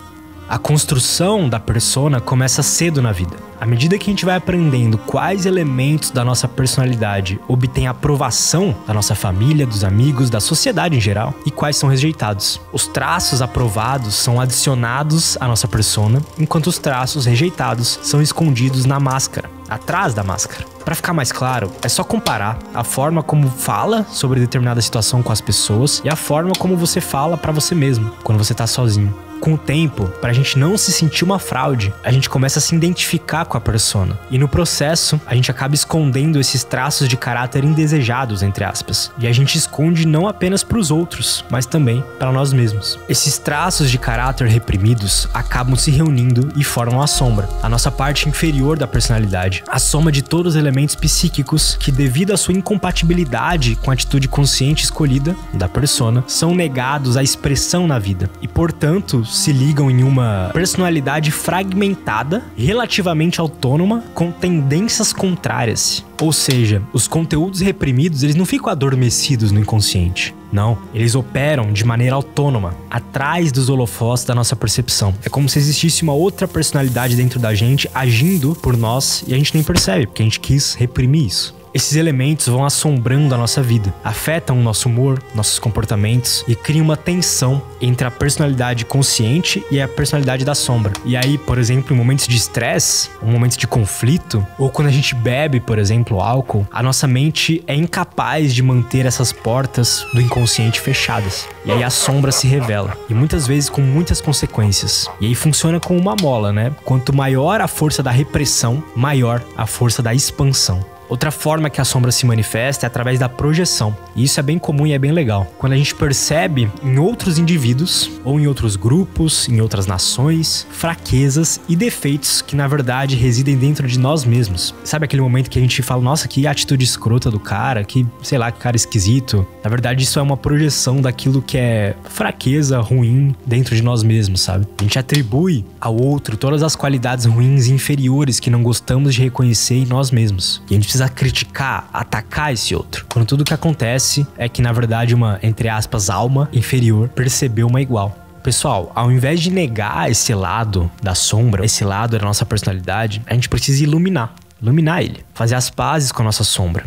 A 0.49 0.57
construção 0.57 1.49
da 1.49 1.59
persona 1.59 2.21
começa 2.21 2.63
cedo 2.63 3.01
na 3.01 3.11
vida. 3.11 3.46
À 3.59 3.65
medida 3.65 3.97
que 3.97 4.09
a 4.09 4.11
gente 4.11 4.25
vai 4.25 4.35
aprendendo 4.35 4.97
quais 4.97 5.45
elementos 5.45 6.11
da 6.11 6.23
nossa 6.23 6.47
personalidade 6.47 7.39
obtêm 7.47 7.87
aprovação 7.87 8.75
da 8.85 8.93
nossa 8.93 9.15
família, 9.15 9.65
dos 9.65 9.83
amigos, 9.83 10.29
da 10.29 10.39
sociedade 10.39 10.95
em 10.95 11.01
geral 11.01 11.33
e 11.45 11.49
quais 11.49 11.75
são 11.75 11.89
rejeitados. 11.89 12.61
Os 12.71 12.87
traços 12.87 13.41
aprovados 13.41 14.13
são 14.13 14.39
adicionados 14.39 15.37
à 15.39 15.47
nossa 15.47 15.67
persona, 15.67 16.21
enquanto 16.37 16.67
os 16.67 16.77
traços 16.77 17.25
rejeitados 17.25 17.99
são 18.03 18.21
escondidos 18.21 18.85
na 18.85 18.99
máscara, 18.99 19.49
atrás 19.67 20.13
da 20.13 20.23
máscara. 20.23 20.65
Para 20.85 20.95
ficar 20.95 21.13
mais 21.13 21.31
claro, 21.31 21.71
é 21.81 21.89
só 21.89 22.03
comparar 22.03 22.57
a 22.73 22.83
forma 22.83 23.21
como 23.21 23.49
fala 23.49 24.05
sobre 24.09 24.39
determinada 24.39 24.81
situação 24.81 25.21
com 25.23 25.33
as 25.33 25.41
pessoas 25.41 26.01
e 26.05 26.09
a 26.09 26.15
forma 26.15 26.53
como 26.57 26.77
você 26.77 27.01
fala 27.01 27.35
para 27.35 27.51
você 27.51 27.73
mesmo 27.73 28.11
quando 28.23 28.37
você 28.37 28.53
tá 28.53 28.67
sozinho. 28.67 29.26
Com 29.39 29.53
o 29.53 29.57
tempo, 29.57 30.07
pra 30.19 30.33
gente 30.33 30.57
não 30.57 30.77
se 30.77 30.91
sentir 30.91 31.23
uma 31.23 31.39
fraude, 31.39 31.93
a 32.03 32.11
gente 32.11 32.29
começa 32.29 32.59
a 32.59 32.61
se 32.61 32.75
identificar 32.75 33.45
com 33.45 33.57
a 33.57 33.61
persona. 33.61 34.17
E 34.29 34.37
no 34.37 34.47
processo, 34.47 35.19
a 35.25 35.35
gente 35.35 35.51
acaba 35.51 35.75
escondendo 35.75 36.39
esses 36.39 36.63
traços 36.63 37.07
de 37.07 37.15
caráter 37.15 37.63
indesejados, 37.63 38.43
entre 38.43 38.63
aspas. 38.63 39.11
E 39.17 39.27
a 39.27 39.31
gente 39.31 39.57
esconde 39.57 40.05
não 40.05 40.27
apenas 40.27 40.63
para 40.63 40.77
os 40.77 40.91
outros, 40.91 41.45
mas 41.49 41.65
também 41.65 42.03
para 42.17 42.31
nós 42.31 42.51
mesmos. 42.51 42.99
Esses 43.07 43.37
traços 43.37 43.89
de 43.89 43.97
caráter 43.97 44.47
reprimidos 44.47 45.27
acabam 45.33 45.75
se 45.75 45.91
reunindo 45.91 46.51
e 46.55 46.63
formam 46.63 47.01
a 47.01 47.07
sombra, 47.07 47.47
a 47.61 47.69
nossa 47.69 47.91
parte 47.91 48.27
inferior 48.27 48.77
da 48.77 48.87
personalidade, 48.87 49.63
a 49.67 49.79
soma 49.79 50.11
de 50.11 50.21
todos 50.21 50.55
os 50.55 50.59
elementos 50.59 50.95
psíquicos 50.95 51.77
que, 51.79 51.91
devido 51.91 52.31
à 52.31 52.37
sua 52.37 52.53
incompatibilidade 52.53 53.75
com 53.75 53.91
a 53.91 53.93
atitude 53.93 54.27
consciente 54.27 54.83
escolhida 54.83 55.35
da 55.53 55.69
persona, 55.69 56.23
são 56.27 56.55
negados 56.55 57.17
à 57.17 57.23
expressão 57.23 57.87
na 57.87 57.99
vida 57.99 58.29
e, 58.41 58.47
portanto, 58.47 59.23
se 59.27 59.51
ligam 59.51 59.89
em 59.91 60.03
uma 60.03 60.49
personalidade 60.53 61.31
fragmentada, 61.31 62.43
relativamente 62.57 63.39
autônoma, 63.39 64.03
com 64.13 64.31
tendências 64.31 65.13
contrárias. 65.13 66.05
Ou 66.21 66.33
seja, 66.33 66.81
os 66.93 67.07
conteúdos 67.07 67.61
reprimidos, 67.61 68.23
eles 68.23 68.35
não 68.35 68.45
ficam 68.45 68.69
adormecidos 68.69 69.51
no 69.51 69.59
inconsciente. 69.59 70.33
Não, 70.51 70.77
eles 70.93 71.13
operam 71.13 71.73
de 71.73 71.83
maneira 71.83 72.15
autônoma, 72.15 72.73
atrás 72.89 73.51
dos 73.51 73.69
holofotes 73.69 74.23
da 74.23 74.33
nossa 74.33 74.55
percepção. 74.55 75.13
É 75.23 75.29
como 75.29 75.49
se 75.49 75.59
existisse 75.59 76.03
uma 76.03 76.13
outra 76.13 76.47
personalidade 76.47 77.15
dentro 77.15 77.39
da 77.39 77.53
gente 77.53 77.89
agindo 77.93 78.55
por 78.55 78.77
nós 78.77 79.23
e 79.27 79.33
a 79.33 79.37
gente 79.37 79.53
nem 79.53 79.63
percebe, 79.63 80.07
porque 80.07 80.21
a 80.21 80.25
gente 80.25 80.39
quis 80.39 80.73
reprimir 80.73 81.25
isso. 81.25 81.55
Esses 81.77 81.95
elementos 81.95 82.47
vão 82.47 82.65
assombrando 82.65 83.35
a 83.35 83.37
nossa 83.37 83.61
vida, 83.61 83.93
afetam 84.03 84.57
o 84.57 84.63
nosso 84.63 84.89
humor, 84.89 85.21
nossos 85.35 85.59
comportamentos 85.59 86.43
e 86.47 86.55
criam 86.55 86.83
uma 86.83 86.97
tensão 86.97 87.61
entre 87.79 88.07
a 88.07 88.09
personalidade 88.09 88.83
consciente 88.83 89.63
e 89.69 89.79
a 89.79 89.87
personalidade 89.87 90.43
da 90.43 90.55
sombra. 90.55 90.91
E 91.05 91.15
aí, 91.15 91.37
por 91.37 91.59
exemplo, 91.59 91.93
em 91.93 91.95
momentos 91.95 92.27
de 92.27 92.35
estresse, 92.35 93.11
ou 93.21 93.27
momentos 93.27 93.57
de 93.57 93.67
conflito, 93.67 94.43
ou 94.57 94.71
quando 94.71 94.87
a 94.87 94.91
gente 94.91 95.13
bebe, 95.13 95.59
por 95.59 95.77
exemplo, 95.77 96.19
álcool, 96.19 96.67
a 96.71 96.81
nossa 96.81 97.05
mente 97.05 97.63
é 97.67 97.75
incapaz 97.75 98.55
de 98.55 98.63
manter 98.63 99.05
essas 99.05 99.31
portas 99.31 100.03
do 100.15 100.19
inconsciente 100.19 100.81
fechadas. 100.81 101.47
E 101.63 101.71
aí 101.71 101.83
a 101.83 101.91
sombra 101.91 102.31
se 102.31 102.47
revela, 102.47 102.97
e 103.07 103.13
muitas 103.13 103.45
vezes 103.45 103.69
com 103.69 103.81
muitas 103.81 104.19
consequências. 104.19 105.07
E 105.21 105.27
aí 105.27 105.35
funciona 105.35 105.79
como 105.79 105.99
uma 105.99 106.15
mola, 106.19 106.51
né? 106.51 106.73
Quanto 106.83 107.15
maior 107.15 107.61
a 107.61 107.67
força 107.67 108.01
da 108.01 108.09
repressão, 108.09 108.83
maior 108.95 109.43
a 109.55 109.67
força 109.67 110.01
da 110.01 110.11
expansão. 110.11 110.96
Outra 111.09 111.31
forma 111.31 111.69
que 111.69 111.79
a 111.79 111.85
sombra 111.85 112.11
se 112.11 112.25
manifesta 112.25 112.85
é 112.85 112.87
através 112.87 113.19
da 113.19 113.29
projeção. 113.29 113.95
E 114.15 114.23
isso 114.23 114.39
é 114.39 114.43
bem 114.43 114.59
comum 114.59 114.85
e 114.85 114.93
é 114.93 114.99
bem 114.99 115.11
legal. 115.11 115.47
Quando 115.57 115.73
a 115.73 115.77
gente 115.77 115.95
percebe 115.95 116.69
em 116.83 116.97
outros 116.97 117.37
indivíduos, 117.37 118.09
ou 118.23 118.39
em 118.39 118.47
outros 118.47 118.75
grupos, 118.75 119.47
em 119.47 119.61
outras 119.61 119.87
nações, 119.87 120.67
fraquezas 120.69 121.61
e 121.69 121.75
defeitos 121.75 122.41
que 122.41 122.55
na 122.55 122.67
verdade 122.67 123.15
residem 123.15 123.57
dentro 123.57 123.87
de 123.87 123.97
nós 123.97 124.25
mesmos. 124.25 124.73
Sabe 124.83 125.05
aquele 125.05 125.21
momento 125.21 125.49
que 125.49 125.57
a 125.57 125.61
gente 125.61 125.81
fala, 125.81 126.01
nossa, 126.01 126.27
que 126.27 126.45
atitude 126.45 126.83
escrota 126.83 127.31
do 127.31 127.39
cara, 127.39 127.83
que, 127.83 128.05
sei 128.21 128.37
lá, 128.37 128.51
que 128.51 128.59
cara 128.59 128.75
esquisito. 128.75 129.47
Na 129.63 129.69
verdade, 129.69 130.03
isso 130.03 130.19
é 130.19 130.21
uma 130.21 130.35
projeção 130.37 131.01
daquilo 131.01 131.41
que 131.41 131.57
é 131.57 131.95
fraqueza, 132.05 132.79
ruim 132.79 133.35
dentro 133.45 133.75
de 133.75 133.81
nós 133.81 134.03
mesmos, 134.03 134.41
sabe? 134.41 134.67
A 134.79 134.83
gente 134.83 134.99
atribui 134.99 135.65
ao 135.79 135.95
outro 135.95 136.35
todas 136.35 136.63
as 136.63 136.75
qualidades 136.75 137.25
ruins 137.25 137.67
e 137.67 137.73
inferiores 137.73 138.39
que 138.39 138.49
não 138.49 138.63
gostamos 138.63 139.15
de 139.15 139.21
reconhecer 139.21 139.75
em 139.75 139.85
nós 139.85 140.11
mesmos. 140.11 140.61
E 140.69 140.73
a 140.73 140.75
gente 140.75 140.83
precisa 140.83 140.96
criticar, 141.07 141.87
atacar 141.93 142.53
esse 142.53 142.73
outro. 142.73 143.05
Quando 143.09 143.25
tudo 143.25 143.43
que 143.43 143.53
acontece 143.53 144.25
é 144.37 144.49
que, 144.49 144.61
na 144.61 144.71
verdade, 144.71 145.13
uma, 145.13 145.39
entre 145.43 145.69
aspas, 145.69 146.09
alma 146.09 146.49
inferior 146.51 147.09
percebeu 147.09 147.67
uma 147.67 147.81
igual. 147.81 148.15
Pessoal, 148.41 148.91
ao 148.95 149.11
invés 149.11 149.41
de 149.41 149.51
negar 149.51 150.09
esse 150.09 150.33
lado 150.33 150.89
da 151.03 151.13
sombra, 151.13 151.65
esse 151.65 151.83
lado 151.83 152.17
da 152.17 152.25
nossa 152.25 152.45
personalidade, 152.45 153.21
a 153.27 153.33
gente 153.33 153.49
precisa 153.49 153.83
iluminar. 153.83 154.33
Iluminar 154.61 155.03
ele. 155.03 155.23
Fazer 155.33 155.55
as 155.55 155.69
pazes 155.69 156.11
com 156.11 156.21
a 156.21 156.25
nossa 156.25 156.43
sombra. 156.43 156.85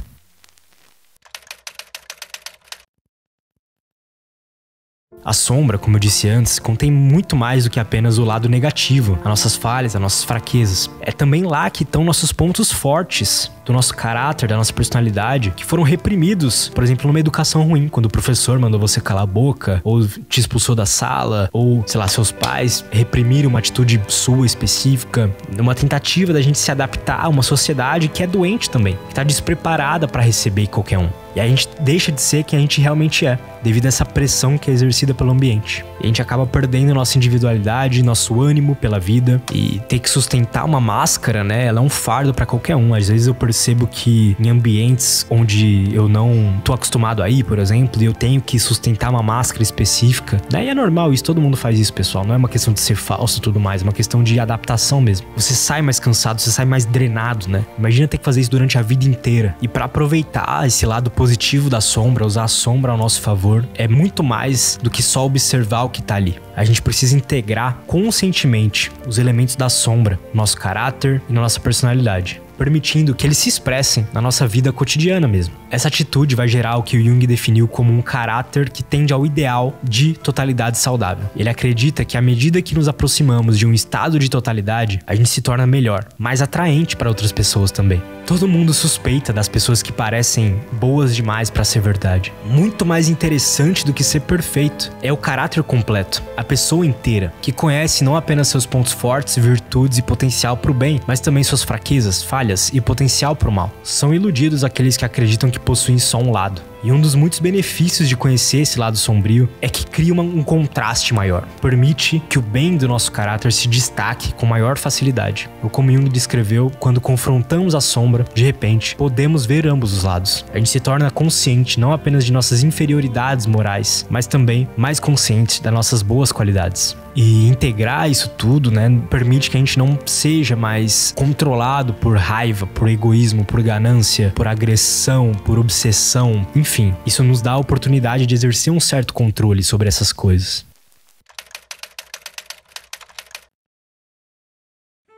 A 5.25 5.33
sombra, 5.33 5.79
como 5.79 5.97
eu 5.97 6.01
disse 6.01 6.29
antes, 6.29 6.59
contém 6.59 6.91
muito 6.91 7.37
mais 7.37 7.65
do 7.65 7.71
que 7.71 7.79
apenas 7.79 8.19
o 8.19 8.25
lado 8.25 8.49
negativo, 8.49 9.19
as 9.21 9.29
nossas 9.29 9.57
falhas, 9.57 9.95
as 9.95 10.01
nossas 10.01 10.25
fraquezas. 10.25 10.91
É 11.01 11.13
também 11.13 11.43
lá 11.43 11.69
que 11.69 11.83
estão 11.83 12.05
nossos 12.05 12.33
pontos 12.33 12.73
fortes 12.73 13.51
do 13.65 13.73
nosso 13.73 13.95
caráter, 13.95 14.49
da 14.49 14.57
nossa 14.57 14.73
personalidade, 14.73 15.53
que 15.55 15.65
foram 15.65 15.83
reprimidos, 15.83 16.71
por 16.71 16.83
exemplo, 16.83 17.07
numa 17.07 17.21
educação 17.21 17.63
ruim, 17.63 17.89
quando 17.89 18.07
o 18.07 18.11
professor 18.11 18.59
mandou 18.59 18.81
você 18.81 19.01
calar 19.01 19.23
a 19.23 19.27
boca, 19.27 19.81
ou 19.85 20.05
te 20.07 20.41
expulsou 20.41 20.75
da 20.75 20.87
sala, 20.87 21.49
ou, 21.53 21.85
sei 21.87 22.01
lá, 22.01 22.09
seus 22.09 22.33
pais 22.33 22.85
reprimiram 22.91 23.51
uma 23.51 23.59
atitude 23.59 24.01
sua 24.09 24.47
específica, 24.47 25.31
numa 25.55 25.75
tentativa 25.75 26.33
da 26.33 26.41
gente 26.41 26.59
se 26.59 26.71
adaptar 26.71 27.25
a 27.25 27.29
uma 27.29 27.43
sociedade 27.43 28.09
que 28.09 28.23
é 28.23 28.27
doente 28.27 28.71
também, 28.71 28.95
que 29.07 29.13
está 29.13 29.23
despreparada 29.23 30.09
para 30.09 30.23
receber 30.23 30.67
qualquer 30.67 30.99
um. 30.99 31.09
E 31.35 31.41
a 31.41 31.47
gente 31.47 31.69
deixa 31.81 32.11
de 32.11 32.21
ser 32.21 32.45
quem 32.45 32.59
a 32.59 32.63
gente 32.63 32.81
realmente 32.81 33.27
é, 33.27 33.39
devido 33.63 33.87
a 33.87 33.89
essa 33.89 34.05
pressão 34.05 34.59
que 34.59 34.71
é 34.71 34.75
exercida 34.75 35.15
pelo 35.15 35.31
ambiente. 35.31 35.85
E 36.01 36.05
a 36.05 36.07
gente 36.07 36.23
acaba 36.23 36.47
perdendo 36.47 36.95
nossa 36.95 37.17
individualidade, 37.19 38.03
nosso 38.03 38.41
ânimo 38.41 38.75
pela 38.75 38.99
vida 38.99 39.41
e 39.53 39.81
ter 39.89 39.99
que 39.99 40.09
sustentar 40.09 40.65
uma 40.65 40.81
máscara, 40.81 41.45
né? 41.45 41.67
Ela 41.67 41.81
é 41.81 41.83
um 41.83 41.89
fardo 41.89 42.33
para 42.33 42.47
qualquer 42.47 42.77
um. 42.77 42.95
Às 42.95 43.09
vezes 43.09 43.27
eu 43.27 43.35
percebo 43.35 43.87
que 43.87 44.37
em 44.41 44.49
ambientes 44.49 45.27
onde 45.31 45.95
eu 45.95 46.09
não 46.09 46.61
tô 46.65 46.73
acostumado 46.73 47.23
a 47.23 47.29
ir, 47.29 47.45
por 47.45 47.59
exemplo, 47.59 48.03
e 48.03 48.07
eu 48.07 48.13
tenho 48.13 48.41
que 48.41 48.59
sustentar 48.59 49.11
uma 49.11 49.23
máscara 49.23 49.63
específica, 49.63 50.41
daí 50.51 50.69
é 50.69 50.75
normal 50.75 51.13
isso, 51.13 51.25
todo 51.25 51.41
mundo 51.41 51.57
faz 51.57 51.79
isso, 51.79 51.93
pessoal. 51.93 52.25
Não 52.25 52.35
é 52.35 52.37
uma 52.37 52.49
questão 52.49 52.73
de 52.73 52.81
ser 52.81 52.97
falso 52.97 53.39
e 53.39 53.41
tudo 53.41 53.61
mais, 53.61 53.83
é 53.83 53.85
uma 53.85 53.93
questão 53.93 54.23
de 54.23 54.39
adaptação 54.41 55.01
mesmo. 55.01 55.27
Você 55.37 55.55
sai 55.55 55.83
mais 55.83 55.99
cansado, 56.01 56.41
você 56.41 56.51
sai 56.51 56.65
mais 56.65 56.85
drenado, 56.85 57.49
né? 57.49 57.65
Imagina 57.79 58.09
ter 58.09 58.19
que 58.19 58.25
fazer 58.25 58.41
isso 58.41 58.51
durante 58.51 58.79
a 58.79 58.83
vida 58.83 59.05
inteira. 59.05 59.55
E 59.61 59.69
para 59.69 59.85
aproveitar 59.85 60.67
esse 60.67 60.85
lado 60.87 61.11
positivo 61.21 61.69
da 61.69 61.83
sombra, 61.83 62.25
usar 62.25 62.45
a 62.45 62.49
sombra 62.49 62.93
ao 62.93 62.97
nosso 62.97 63.21
favor, 63.21 63.69
é 63.75 63.87
muito 63.87 64.23
mais 64.23 64.79
do 64.83 64.89
que 64.89 65.03
só 65.03 65.27
observar 65.27 65.83
o 65.83 65.91
que 65.91 66.01
tá 66.01 66.15
ali. 66.15 66.41
A 66.57 66.65
gente 66.65 66.81
precisa 66.81 67.15
integrar 67.15 67.83
conscientemente 67.87 68.91
os 69.07 69.19
elementos 69.19 69.55
da 69.55 69.69
sombra, 69.69 70.19
nosso 70.33 70.57
caráter 70.57 71.21
e 71.29 71.33
na 71.35 71.43
nossa 71.43 71.61
personalidade 71.61 72.41
permitindo 72.61 73.15
que 73.15 73.27
eles 73.27 73.39
se 73.39 73.49
expressem 73.49 74.07
na 74.13 74.21
nossa 74.21 74.47
vida 74.47 74.71
cotidiana 74.71 75.27
mesmo. 75.27 75.55
Essa 75.71 75.89
atitude 75.89 76.37
vai 76.37 76.47
gerar 76.47 76.77
o 76.77 76.83
que 76.83 76.99
o 76.99 77.03
Jung 77.03 77.27
definiu 77.27 77.67
como 77.67 77.91
um 77.91 78.03
caráter 78.03 78.69
que 78.69 78.83
tende 78.83 79.15
ao 79.15 79.25
ideal 79.25 79.75
de 79.83 80.13
totalidade 80.13 80.77
saudável. 80.77 81.25
Ele 81.35 81.49
acredita 81.49 82.05
que 82.05 82.19
à 82.19 82.21
medida 82.21 82.61
que 82.61 82.75
nos 82.75 82.87
aproximamos 82.87 83.59
de 83.59 83.67
um 83.67 83.73
estado 83.73 84.19
de 84.19 84.29
totalidade, 84.29 85.01
a 85.07 85.15
gente 85.15 85.31
se 85.31 85.41
torna 85.41 85.67
melhor, 85.67 86.05
mais 86.19 86.43
atraente 86.43 86.97
para 86.97 87.09
outras 87.09 87.33
pessoas 87.33 87.71
também. 87.71 88.03
Todo 88.27 88.47
mundo 88.47 88.75
suspeita 88.75 89.33
das 89.33 89.49
pessoas 89.49 89.83
que 89.83 89.91
parecem 89.91 90.61
boas 90.73 91.17
demais 91.17 91.49
para 91.49 91.65
ser 91.65 91.81
verdade. 91.81 92.31
Muito 92.45 92.85
mais 92.85 93.09
interessante 93.09 93.87
do 93.87 93.95
que 93.95 94.05
ser 94.05 94.21
perfeito 94.21 94.93
é 95.03 95.11
o 95.11 95.17
caráter 95.17 95.63
completo, 95.63 96.23
a 96.37 96.45
pessoa 96.45 96.85
inteira, 96.85 97.33
que 97.41 97.53
conhece 97.53 98.05
não 98.05 98.15
apenas 98.15 98.49
seus 98.49 98.67
pontos 98.67 98.93
fortes, 98.93 99.37
virtudes 99.37 99.97
e 99.99 100.03
potencial 100.03 100.59
para 100.59 100.71
o 100.71 100.75
bem, 100.75 101.01
mas 101.07 101.21
também 101.21 101.43
suas 101.43 101.65
fraquezas, 101.65 102.23
falhas 102.23 102.50
falhas 102.51 102.71
e 102.73 102.81
potencial 102.81 103.37
para 103.37 103.49
o 103.49 103.53
mal. 103.53 103.71
São 103.83 104.13
iludidos 104.13 104.65
aqueles 104.65 104.97
que 104.97 105.05
acreditam 105.05 105.51
que 105.51 105.59
possuem 105.59 105.99
só 105.99 106.19
um 106.19 106.33
lado. 106.33 106.70
E 106.83 106.91
um 106.91 107.01
dos 107.01 107.15
muitos 107.15 107.41
benefícios 107.41 108.09
de 108.09 108.17
conhecer 108.17 108.61
esse 108.61 108.79
lado 108.79 108.97
sombrio 108.97 109.49
é 109.61 109.69
que 109.69 109.85
cria 109.87 110.15
uma, 110.15 110.23
um 110.23 110.43
contraste 110.43 111.13
maior, 111.13 111.47
permite 111.61 112.23
que 112.29 112.39
o 112.39 112.43
bem 112.43 112.77
do 112.77 112.89
nosso 112.89 113.13
caráter 113.13 113.53
se 113.53 113.69
destaque 113.69 114.33
com 114.33 114.47
maior 114.47 114.79
facilidade. 114.79 115.51
Ou 115.63 115.69
como 115.69 115.93
Jung 115.93 116.09
descreveu, 116.09 116.73
quando 116.79 117.01
confrontamos 117.01 117.75
a 117.75 117.83
sombra, 117.83 118.25
de 118.35 118.43
repente 118.43 118.97
podemos 118.97 119.45
ver 119.45 119.67
ambos 119.67 119.93
os 119.93 120.05
lados. 120.05 120.45
A 120.55 120.57
gente 120.57 120.71
se 120.71 120.81
torna 120.81 121.11
consciente 121.11 121.79
não 121.79 121.93
apenas 121.93 122.25
de 122.25 122.33
nossas 122.33 122.63
inferioridades 122.63 123.45
morais, 123.45 124.07
mas 124.09 124.27
também 124.27 124.67
mais 124.75 124.99
consciente 124.99 125.63
das 125.63 125.73
nossas 125.73 126.01
boas 126.01 126.33
qualidades. 126.33 126.97
E 127.15 127.49
integrar 127.49 128.09
isso 128.11 128.29
tudo, 128.31 128.71
né, 128.71 128.89
permite 129.11 129.51
que 129.51 129.57
a 129.57 129.61
gente 129.61 129.79
não 129.79 129.99
seja 130.07 130.55
mais 130.55 131.13
controlado 131.17 131.93
por 131.93 132.17
raiva, 132.17 132.67
por 132.67 132.89
egoísmo, 132.89 133.45
por 133.45 133.61
ganância, 133.63 134.33
por 134.35 134.47
agressão, 134.47 135.33
por 135.45 135.59
obsessão, 135.59 136.47
enfim. 136.55 136.70
Isso 137.05 137.25
nos 137.25 137.43
dá 137.43 137.53
a 137.53 137.59
oportunidade 137.59 138.27
de 138.27 138.35
exercer 138.35 138.73
um 138.73 138.81
certo 138.81 139.13
controle 139.13 139.63
sobre 139.63 139.89
essas 139.89 140.13
coisas. 140.13 140.65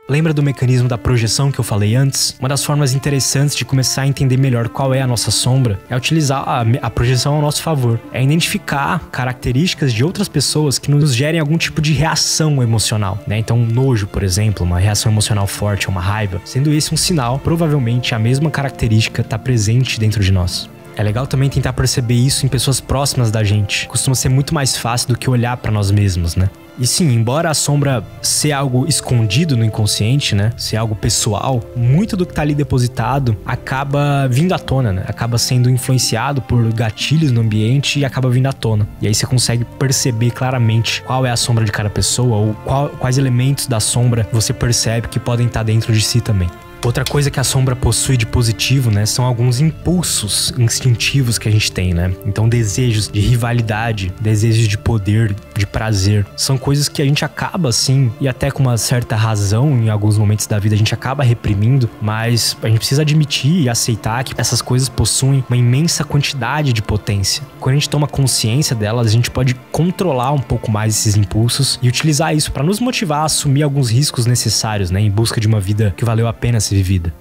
Lembra 0.09 0.33
do 0.33 0.43
mecanismo 0.43 0.89
da 0.89 0.97
projeção 0.97 1.49
que 1.49 1.59
eu 1.59 1.63
falei 1.63 1.95
antes? 1.95 2.35
Uma 2.37 2.49
das 2.49 2.63
formas 2.63 2.93
interessantes 2.93 3.55
de 3.55 3.63
começar 3.63 4.01
a 4.01 4.07
entender 4.07 4.35
melhor 4.35 4.67
qual 4.67 4.93
é 4.93 5.01
a 5.01 5.07
nossa 5.07 5.31
sombra 5.31 5.79
é 5.89 5.95
utilizar 5.95 6.43
a, 6.45 6.61
a, 6.81 6.89
projeção 6.89 7.35
ao 7.35 7.41
nosso 7.41 7.63
favor. 7.63 7.97
É 8.11 8.21
identificar 8.21 8.99
características 9.11 9.93
de 9.93 10.03
outras 10.03 10.27
pessoas 10.27 10.77
que 10.77 10.91
nos 10.91 11.15
gerem 11.15 11.39
algum 11.39 11.57
tipo 11.57 11.81
de 11.81 11.93
reação 11.93 12.61
emocional, 12.61 13.17
né? 13.25 13.37
Então, 13.37 13.57
um 13.57 13.65
nojo, 13.65 14.05
por 14.05 14.23
exemplo, 14.23 14.65
uma 14.65 14.77
reação 14.77 15.09
emocional 15.09 15.47
forte, 15.47 15.87
uma 15.87 16.01
raiva. 16.01 16.41
Sendo 16.43 16.73
esse 16.73 16.93
um 16.93 16.97
sinal, 16.97 17.39
provavelmente 17.39 18.13
a 18.13 18.19
mesma 18.19 18.51
característica 18.51 19.21
está 19.21 19.39
presente 19.39 19.99
dentro 20.01 20.21
de 20.21 20.33
nós. 20.33 20.69
É 20.95 21.03
legal 21.03 21.25
também 21.25 21.49
tentar 21.49 21.73
perceber 21.73 22.15
isso 22.15 22.45
em 22.45 22.49
pessoas 22.49 22.79
próximas 22.79 23.31
da 23.31 23.43
gente. 23.43 23.87
Costuma 23.87 24.15
ser 24.15 24.29
muito 24.29 24.53
mais 24.53 24.77
fácil 24.77 25.09
do 25.09 25.17
que 25.17 25.29
olhar 25.29 25.57
para 25.57 25.71
nós 25.71 25.89
mesmos, 25.91 26.35
né? 26.35 26.49
E 26.77 26.87
sim, 26.87 27.13
embora 27.13 27.51
a 27.51 27.53
sombra 27.53 28.03
ser 28.21 28.51
algo 28.51 28.87
escondido 28.87 29.55
no 29.55 29.63
inconsciente, 29.63 30.33
né? 30.33 30.51
Ser 30.57 30.77
algo 30.77 30.95
pessoal, 30.95 31.61
muito 31.75 32.17
do 32.17 32.25
que 32.25 32.33
tá 32.33 32.41
ali 32.41 32.55
depositado 32.55 33.37
acaba 33.45 34.27
vindo 34.27 34.53
à 34.53 34.59
tona, 34.59 34.91
né? 34.91 35.03
Acaba 35.07 35.37
sendo 35.37 35.69
influenciado 35.69 36.41
por 36.41 36.73
gatilhos 36.73 37.31
no 37.31 37.41
ambiente 37.41 37.99
e 37.99 38.05
acaba 38.05 38.29
vindo 38.29 38.47
à 38.47 38.53
tona. 38.53 38.87
E 38.99 39.07
aí 39.07 39.13
você 39.13 39.25
consegue 39.25 39.65
perceber 39.77 40.31
claramente 40.31 41.03
qual 41.03 41.25
é 41.25 41.31
a 41.31 41.37
sombra 41.37 41.63
de 41.63 41.71
cada 41.71 41.91
pessoa 41.91 42.37
ou 42.37 42.53
qual, 42.65 42.89
quais 42.89 43.19
elementos 43.19 43.67
da 43.67 43.79
sombra 43.79 44.27
você 44.31 44.51
percebe 44.51 45.07
que 45.07 45.19
podem 45.19 45.45
estar 45.45 45.59
tá 45.59 45.63
dentro 45.63 45.93
de 45.93 46.01
si 46.01 46.21
também. 46.21 46.49
Outra 46.83 47.05
coisa 47.05 47.31
que 47.31 47.39
a 47.39 47.45
sombra 47.45 47.77
possui 47.77 48.17
de 48.17 48.25
positivo, 48.25 48.91
né, 48.91 49.05
são 49.05 49.23
alguns 49.23 49.61
impulsos 49.61 50.53
instintivos 50.57 51.37
que 51.37 51.47
a 51.47 51.51
gente 51.51 51.71
tem, 51.71 51.93
né? 51.93 52.13
Então, 52.25 52.49
desejos 52.49 53.07
de 53.07 53.21
rivalidade, 53.21 54.13
desejos 54.19 54.67
de 54.67 54.77
poder, 54.77 55.33
de 55.55 55.65
prazer, 55.65 56.25
são 56.35 56.57
coisas 56.57 56.89
que 56.89 57.01
a 57.01 57.05
gente 57.05 57.23
acaba 57.23 57.69
assim, 57.69 58.11
e 58.19 58.27
até 58.27 58.51
com 58.51 58.63
uma 58.63 58.77
certa 58.77 59.15
razão 59.15 59.71
em 59.71 59.89
alguns 59.89 60.17
momentos 60.17 60.45
da 60.45 60.59
vida 60.59 60.75
a 60.75 60.77
gente 60.77 60.93
acaba 60.93 61.23
reprimindo, 61.23 61.89
mas 62.01 62.57
a 62.61 62.67
gente 62.67 62.79
precisa 62.79 63.01
admitir 63.01 63.61
e 63.61 63.69
aceitar 63.69 64.23
que 64.25 64.33
essas 64.37 64.61
coisas 64.61 64.89
possuem 64.89 65.43
uma 65.47 65.55
imensa 65.55 66.03
quantidade 66.03 66.73
de 66.73 66.81
potência. 66.81 67.43
Quando 67.61 67.75
a 67.75 67.79
gente 67.79 67.89
toma 67.89 68.07
consciência 68.07 68.75
delas, 68.75 69.07
a 69.07 69.11
gente 69.11 69.31
pode 69.31 69.55
controlar 69.71 70.33
um 70.33 70.39
pouco 70.39 70.69
mais 70.69 70.97
esses 70.97 71.15
impulsos 71.15 71.79
e 71.81 71.87
utilizar 71.87 72.35
isso 72.35 72.51
para 72.51 72.63
nos 72.63 72.81
motivar 72.81 73.21
a 73.21 73.25
assumir 73.25 73.63
alguns 73.63 73.89
riscos 73.89 74.25
necessários, 74.25 74.91
né, 74.91 74.99
em 74.99 75.09
busca 75.09 75.39
de 75.39 75.47
uma 75.47 75.61
vida 75.61 75.93
que 75.95 76.03
valeu 76.03 76.27
a 76.27 76.33
pena 76.33 76.59
se 76.59 76.72
vivida. 76.73 77.13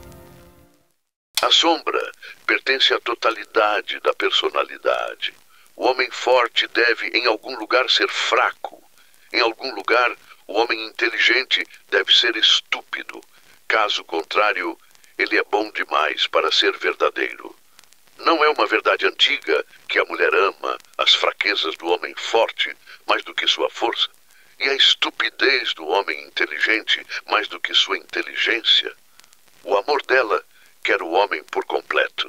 A 1.43 1.51
sombra 1.51 2.01
pertence 2.47 2.95
à 2.95 3.01
totalidade 3.01 4.01
da 4.01 4.15
personalidade. 4.15 5.35
O 5.77 5.87
homem 5.87 6.11
forte 6.11 6.67
deve, 6.69 7.09
em 7.09 7.27
algum 7.27 7.55
lugar, 7.57 7.91
ser 7.91 8.09
fraco. 8.09 8.83
Em 9.33 9.41
algum 9.41 9.75
lugar, 9.75 10.15
o 10.47 10.55
homem 10.55 10.87
inteligente 10.87 11.67
deve 11.91 12.13
ser 12.13 12.37
estúpido. 12.37 13.21
Caso 13.67 14.05
contrário, 14.05 14.79
ele 15.19 15.39
é 15.39 15.45
bom 15.45 15.71
demais 15.73 16.27
para 16.27 16.53
ser 16.53 16.77
verdadeiro. 16.79 17.55
Não 18.19 18.45
é 18.45 18.49
uma 18.49 18.67
verdade 18.67 19.07
antiga 19.07 19.65
que 19.89 19.99
a 19.99 20.05
mulher 20.05 20.33
ama 20.35 20.79
as 20.97 21.15
fraquezas 21.15 21.77
do 21.77 21.87
homem 21.87 22.15
forte 22.17 22.75
mais 23.07 23.25
do 23.25 23.35
que 23.35 23.49
sua 23.49 23.69
força, 23.69 24.09
e 24.61 24.69
a 24.69 24.75
estupidez 24.75 25.75
do 25.75 25.87
homem 25.89 26.23
inteligente 26.25 27.05
mais 27.27 27.49
do 27.49 27.59
que 27.59 27.75
sua 27.75 27.99
inteligência. 27.99 28.95
O 29.65 29.77
amor 29.77 30.03
dela 30.09 30.41
quer 30.83 31.01
o 31.03 31.11
homem 31.11 31.43
por 31.51 31.65
completo. 31.65 32.29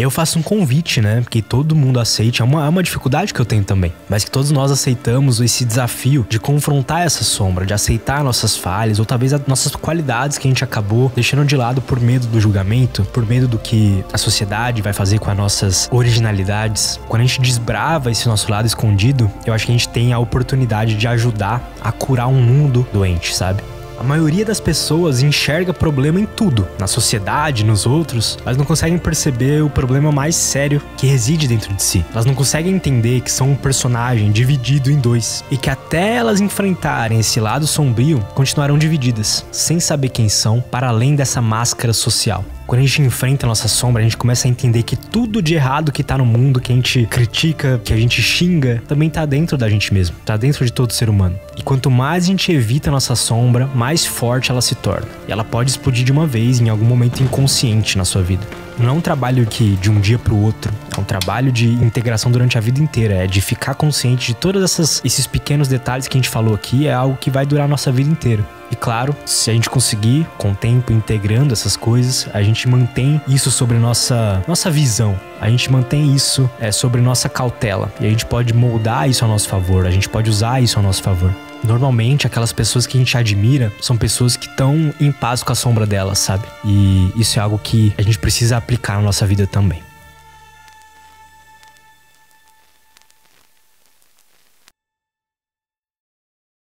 Eu 0.00 0.10
faço 0.10 0.38
um 0.38 0.42
convite, 0.42 1.00
né? 1.00 1.24
Que 1.28 1.42
todo 1.42 1.74
mundo 1.74 1.98
aceite. 1.98 2.40
É 2.40 2.44
uma, 2.44 2.64
é 2.64 2.68
uma 2.68 2.82
dificuldade 2.82 3.34
que 3.34 3.40
eu 3.40 3.44
tenho 3.44 3.64
também. 3.64 3.92
Mas 4.08 4.22
que 4.22 4.30
todos 4.30 4.50
nós 4.52 4.70
aceitamos 4.70 5.40
esse 5.40 5.64
desafio 5.64 6.24
de 6.28 6.38
confrontar 6.38 7.04
essa 7.04 7.24
sombra, 7.24 7.66
de 7.66 7.74
aceitar 7.74 8.22
nossas 8.22 8.56
falhas, 8.56 9.00
ou 9.00 9.04
talvez 9.04 9.32
as 9.32 9.44
nossas 9.46 9.74
qualidades 9.74 10.38
que 10.38 10.46
a 10.46 10.50
gente 10.50 10.62
acabou 10.62 11.10
deixando 11.14 11.44
de 11.44 11.56
lado 11.56 11.80
por 11.80 11.98
medo 11.98 12.26
do 12.28 12.40
julgamento, 12.40 13.04
por 13.06 13.26
medo 13.26 13.48
do 13.48 13.58
que 13.58 14.04
a 14.12 14.18
sociedade 14.18 14.82
vai 14.82 14.92
fazer 14.92 15.18
com 15.18 15.30
as 15.30 15.36
nossas 15.36 15.88
originalidades. 15.90 17.00
Quando 17.08 17.22
a 17.22 17.26
gente 17.26 17.40
desbrava 17.40 18.10
esse 18.10 18.28
nosso 18.28 18.48
lado 18.50 18.66
escondido, 18.66 19.30
eu 19.44 19.52
acho 19.52 19.66
que 19.66 19.72
a 19.72 19.76
gente 19.76 19.88
tem 19.88 20.12
a 20.12 20.18
oportunidade 20.18 20.94
de 20.94 21.08
ajudar 21.08 21.72
a 21.80 21.90
curar 21.90 22.28
um 22.28 22.40
mundo 22.40 22.86
doente, 22.92 23.34
sabe? 23.34 23.62
A 23.98 24.04
maioria 24.04 24.44
das 24.44 24.60
pessoas 24.60 25.22
enxerga 25.22 25.74
problema 25.74 26.20
em 26.20 26.24
tudo, 26.24 26.68
na 26.78 26.86
sociedade, 26.86 27.64
nos 27.64 27.84
outros, 27.84 28.38
mas 28.44 28.56
não 28.56 28.64
conseguem 28.64 28.96
perceber 28.96 29.62
o 29.62 29.68
problema 29.68 30.12
mais 30.12 30.36
sério 30.36 30.80
que 30.96 31.06
reside 31.06 31.48
dentro 31.48 31.74
de 31.74 31.82
si. 31.82 32.04
Elas 32.12 32.24
não 32.24 32.34
conseguem 32.34 32.72
entender 32.72 33.20
que 33.22 33.30
são 33.30 33.50
um 33.50 33.56
personagem 33.56 34.30
dividido 34.30 34.88
em 34.88 34.98
dois 34.98 35.44
e 35.50 35.56
que 35.56 35.68
até 35.68 36.14
elas 36.14 36.40
enfrentarem 36.40 37.18
esse 37.18 37.40
lado 37.40 37.66
sombrio, 37.66 38.24
continuarão 38.34 38.78
divididas, 38.78 39.44
sem 39.50 39.80
saber 39.80 40.10
quem 40.10 40.28
são, 40.28 40.60
para 40.60 40.88
além 40.88 41.16
dessa 41.16 41.42
máscara 41.42 41.92
social. 41.92 42.44
Quando 42.68 42.82
a 42.82 42.84
gente 42.84 43.00
enfrenta 43.00 43.46
a 43.46 43.48
nossa 43.48 43.66
sombra, 43.66 44.02
a 44.02 44.04
gente 44.04 44.18
começa 44.18 44.46
a 44.46 44.50
entender 44.50 44.82
que 44.82 44.94
tudo 44.94 45.40
de 45.40 45.54
errado 45.54 45.90
que 45.90 46.02
tá 46.02 46.18
no 46.18 46.26
mundo, 46.26 46.60
que 46.60 46.70
a 46.70 46.74
gente 46.74 47.06
critica, 47.06 47.80
que 47.82 47.94
a 47.94 47.96
gente 47.96 48.20
xinga, 48.20 48.82
também 48.86 49.08
tá 49.08 49.24
dentro 49.24 49.56
da 49.56 49.70
gente 49.70 49.94
mesmo, 49.94 50.14
tá 50.22 50.36
dentro 50.36 50.66
de 50.66 50.70
todo 50.70 50.92
ser 50.92 51.08
humano. 51.08 51.40
E 51.56 51.62
quanto 51.62 51.90
mais 51.90 52.24
a 52.24 52.26
gente 52.26 52.52
evita 52.52 52.90
a 52.90 52.92
nossa 52.92 53.16
sombra, 53.16 53.66
mais 53.74 54.04
forte 54.04 54.50
ela 54.50 54.60
se 54.60 54.74
torna. 54.74 55.08
E 55.26 55.32
ela 55.32 55.44
pode 55.44 55.70
explodir 55.70 56.04
de 56.04 56.12
uma 56.12 56.26
vez 56.26 56.60
em 56.60 56.68
algum 56.68 56.84
momento 56.84 57.22
inconsciente 57.22 57.96
na 57.96 58.04
sua 58.04 58.20
vida. 58.20 58.46
Não 58.78 58.90
é 58.90 58.92
um 58.92 59.00
trabalho 59.00 59.44
que 59.44 59.76
de 59.76 59.90
um 59.90 60.00
dia 60.00 60.18
para 60.18 60.32
o 60.32 60.40
outro, 60.40 60.72
é 60.96 61.00
um 61.00 61.04
trabalho 61.04 61.50
de 61.50 61.68
integração 61.68 62.30
durante 62.30 62.56
a 62.56 62.60
vida 62.60 62.80
inteira, 62.80 63.14
é 63.14 63.26
de 63.26 63.40
ficar 63.40 63.74
consciente 63.74 64.28
de 64.28 64.34
todos 64.34 64.78
esses 65.04 65.26
pequenos 65.26 65.66
detalhes 65.66 66.06
que 66.06 66.16
a 66.16 66.18
gente 66.18 66.28
falou 66.28 66.54
aqui, 66.54 66.86
é 66.86 66.92
algo 66.92 67.16
que 67.16 67.30
vai 67.30 67.44
durar 67.44 67.64
a 67.64 67.68
nossa 67.68 67.90
vida 67.90 68.08
inteira. 68.08 68.44
E 68.70 68.76
claro, 68.76 69.16
se 69.24 69.50
a 69.50 69.54
gente 69.54 69.68
conseguir, 69.68 70.26
com 70.36 70.52
o 70.52 70.54
tempo, 70.54 70.92
integrando 70.92 71.52
essas 71.52 71.76
coisas, 71.76 72.28
a 72.32 72.42
gente 72.42 72.68
mantém 72.68 73.20
isso 73.26 73.50
sobre 73.50 73.78
nossa, 73.78 74.42
nossa 74.46 74.70
visão. 74.70 75.18
A 75.40 75.48
gente 75.48 75.72
mantém 75.72 76.14
isso 76.14 76.48
é, 76.60 76.70
sobre 76.70 77.00
nossa 77.00 77.28
cautela. 77.28 77.90
E 77.98 78.06
a 78.06 78.10
gente 78.10 78.26
pode 78.26 78.52
moldar 78.52 79.08
isso 79.08 79.24
a 79.24 79.28
nosso 79.28 79.48
favor, 79.48 79.86
a 79.86 79.90
gente 79.90 80.08
pode 80.08 80.28
usar 80.28 80.62
isso 80.62 80.78
a 80.78 80.82
nosso 80.82 81.02
favor. 81.02 81.34
Normalmente, 81.64 82.26
aquelas 82.26 82.52
pessoas 82.52 82.86
que 82.86 82.96
a 82.96 83.00
gente 83.00 83.16
admira 83.16 83.72
são 83.80 83.96
pessoas 83.96 84.36
que 84.36 84.46
estão 84.46 84.92
em 85.00 85.10
paz 85.10 85.42
com 85.42 85.52
a 85.52 85.56
sombra 85.56 85.86
delas, 85.86 86.18
sabe? 86.18 86.44
E 86.64 87.12
isso 87.16 87.38
é 87.38 87.42
algo 87.42 87.58
que 87.58 87.92
a 87.98 88.02
gente 88.02 88.18
precisa 88.18 88.56
aplicar 88.56 88.96
na 88.96 89.02
nossa 89.02 89.26
vida 89.26 89.46
também. 89.46 89.87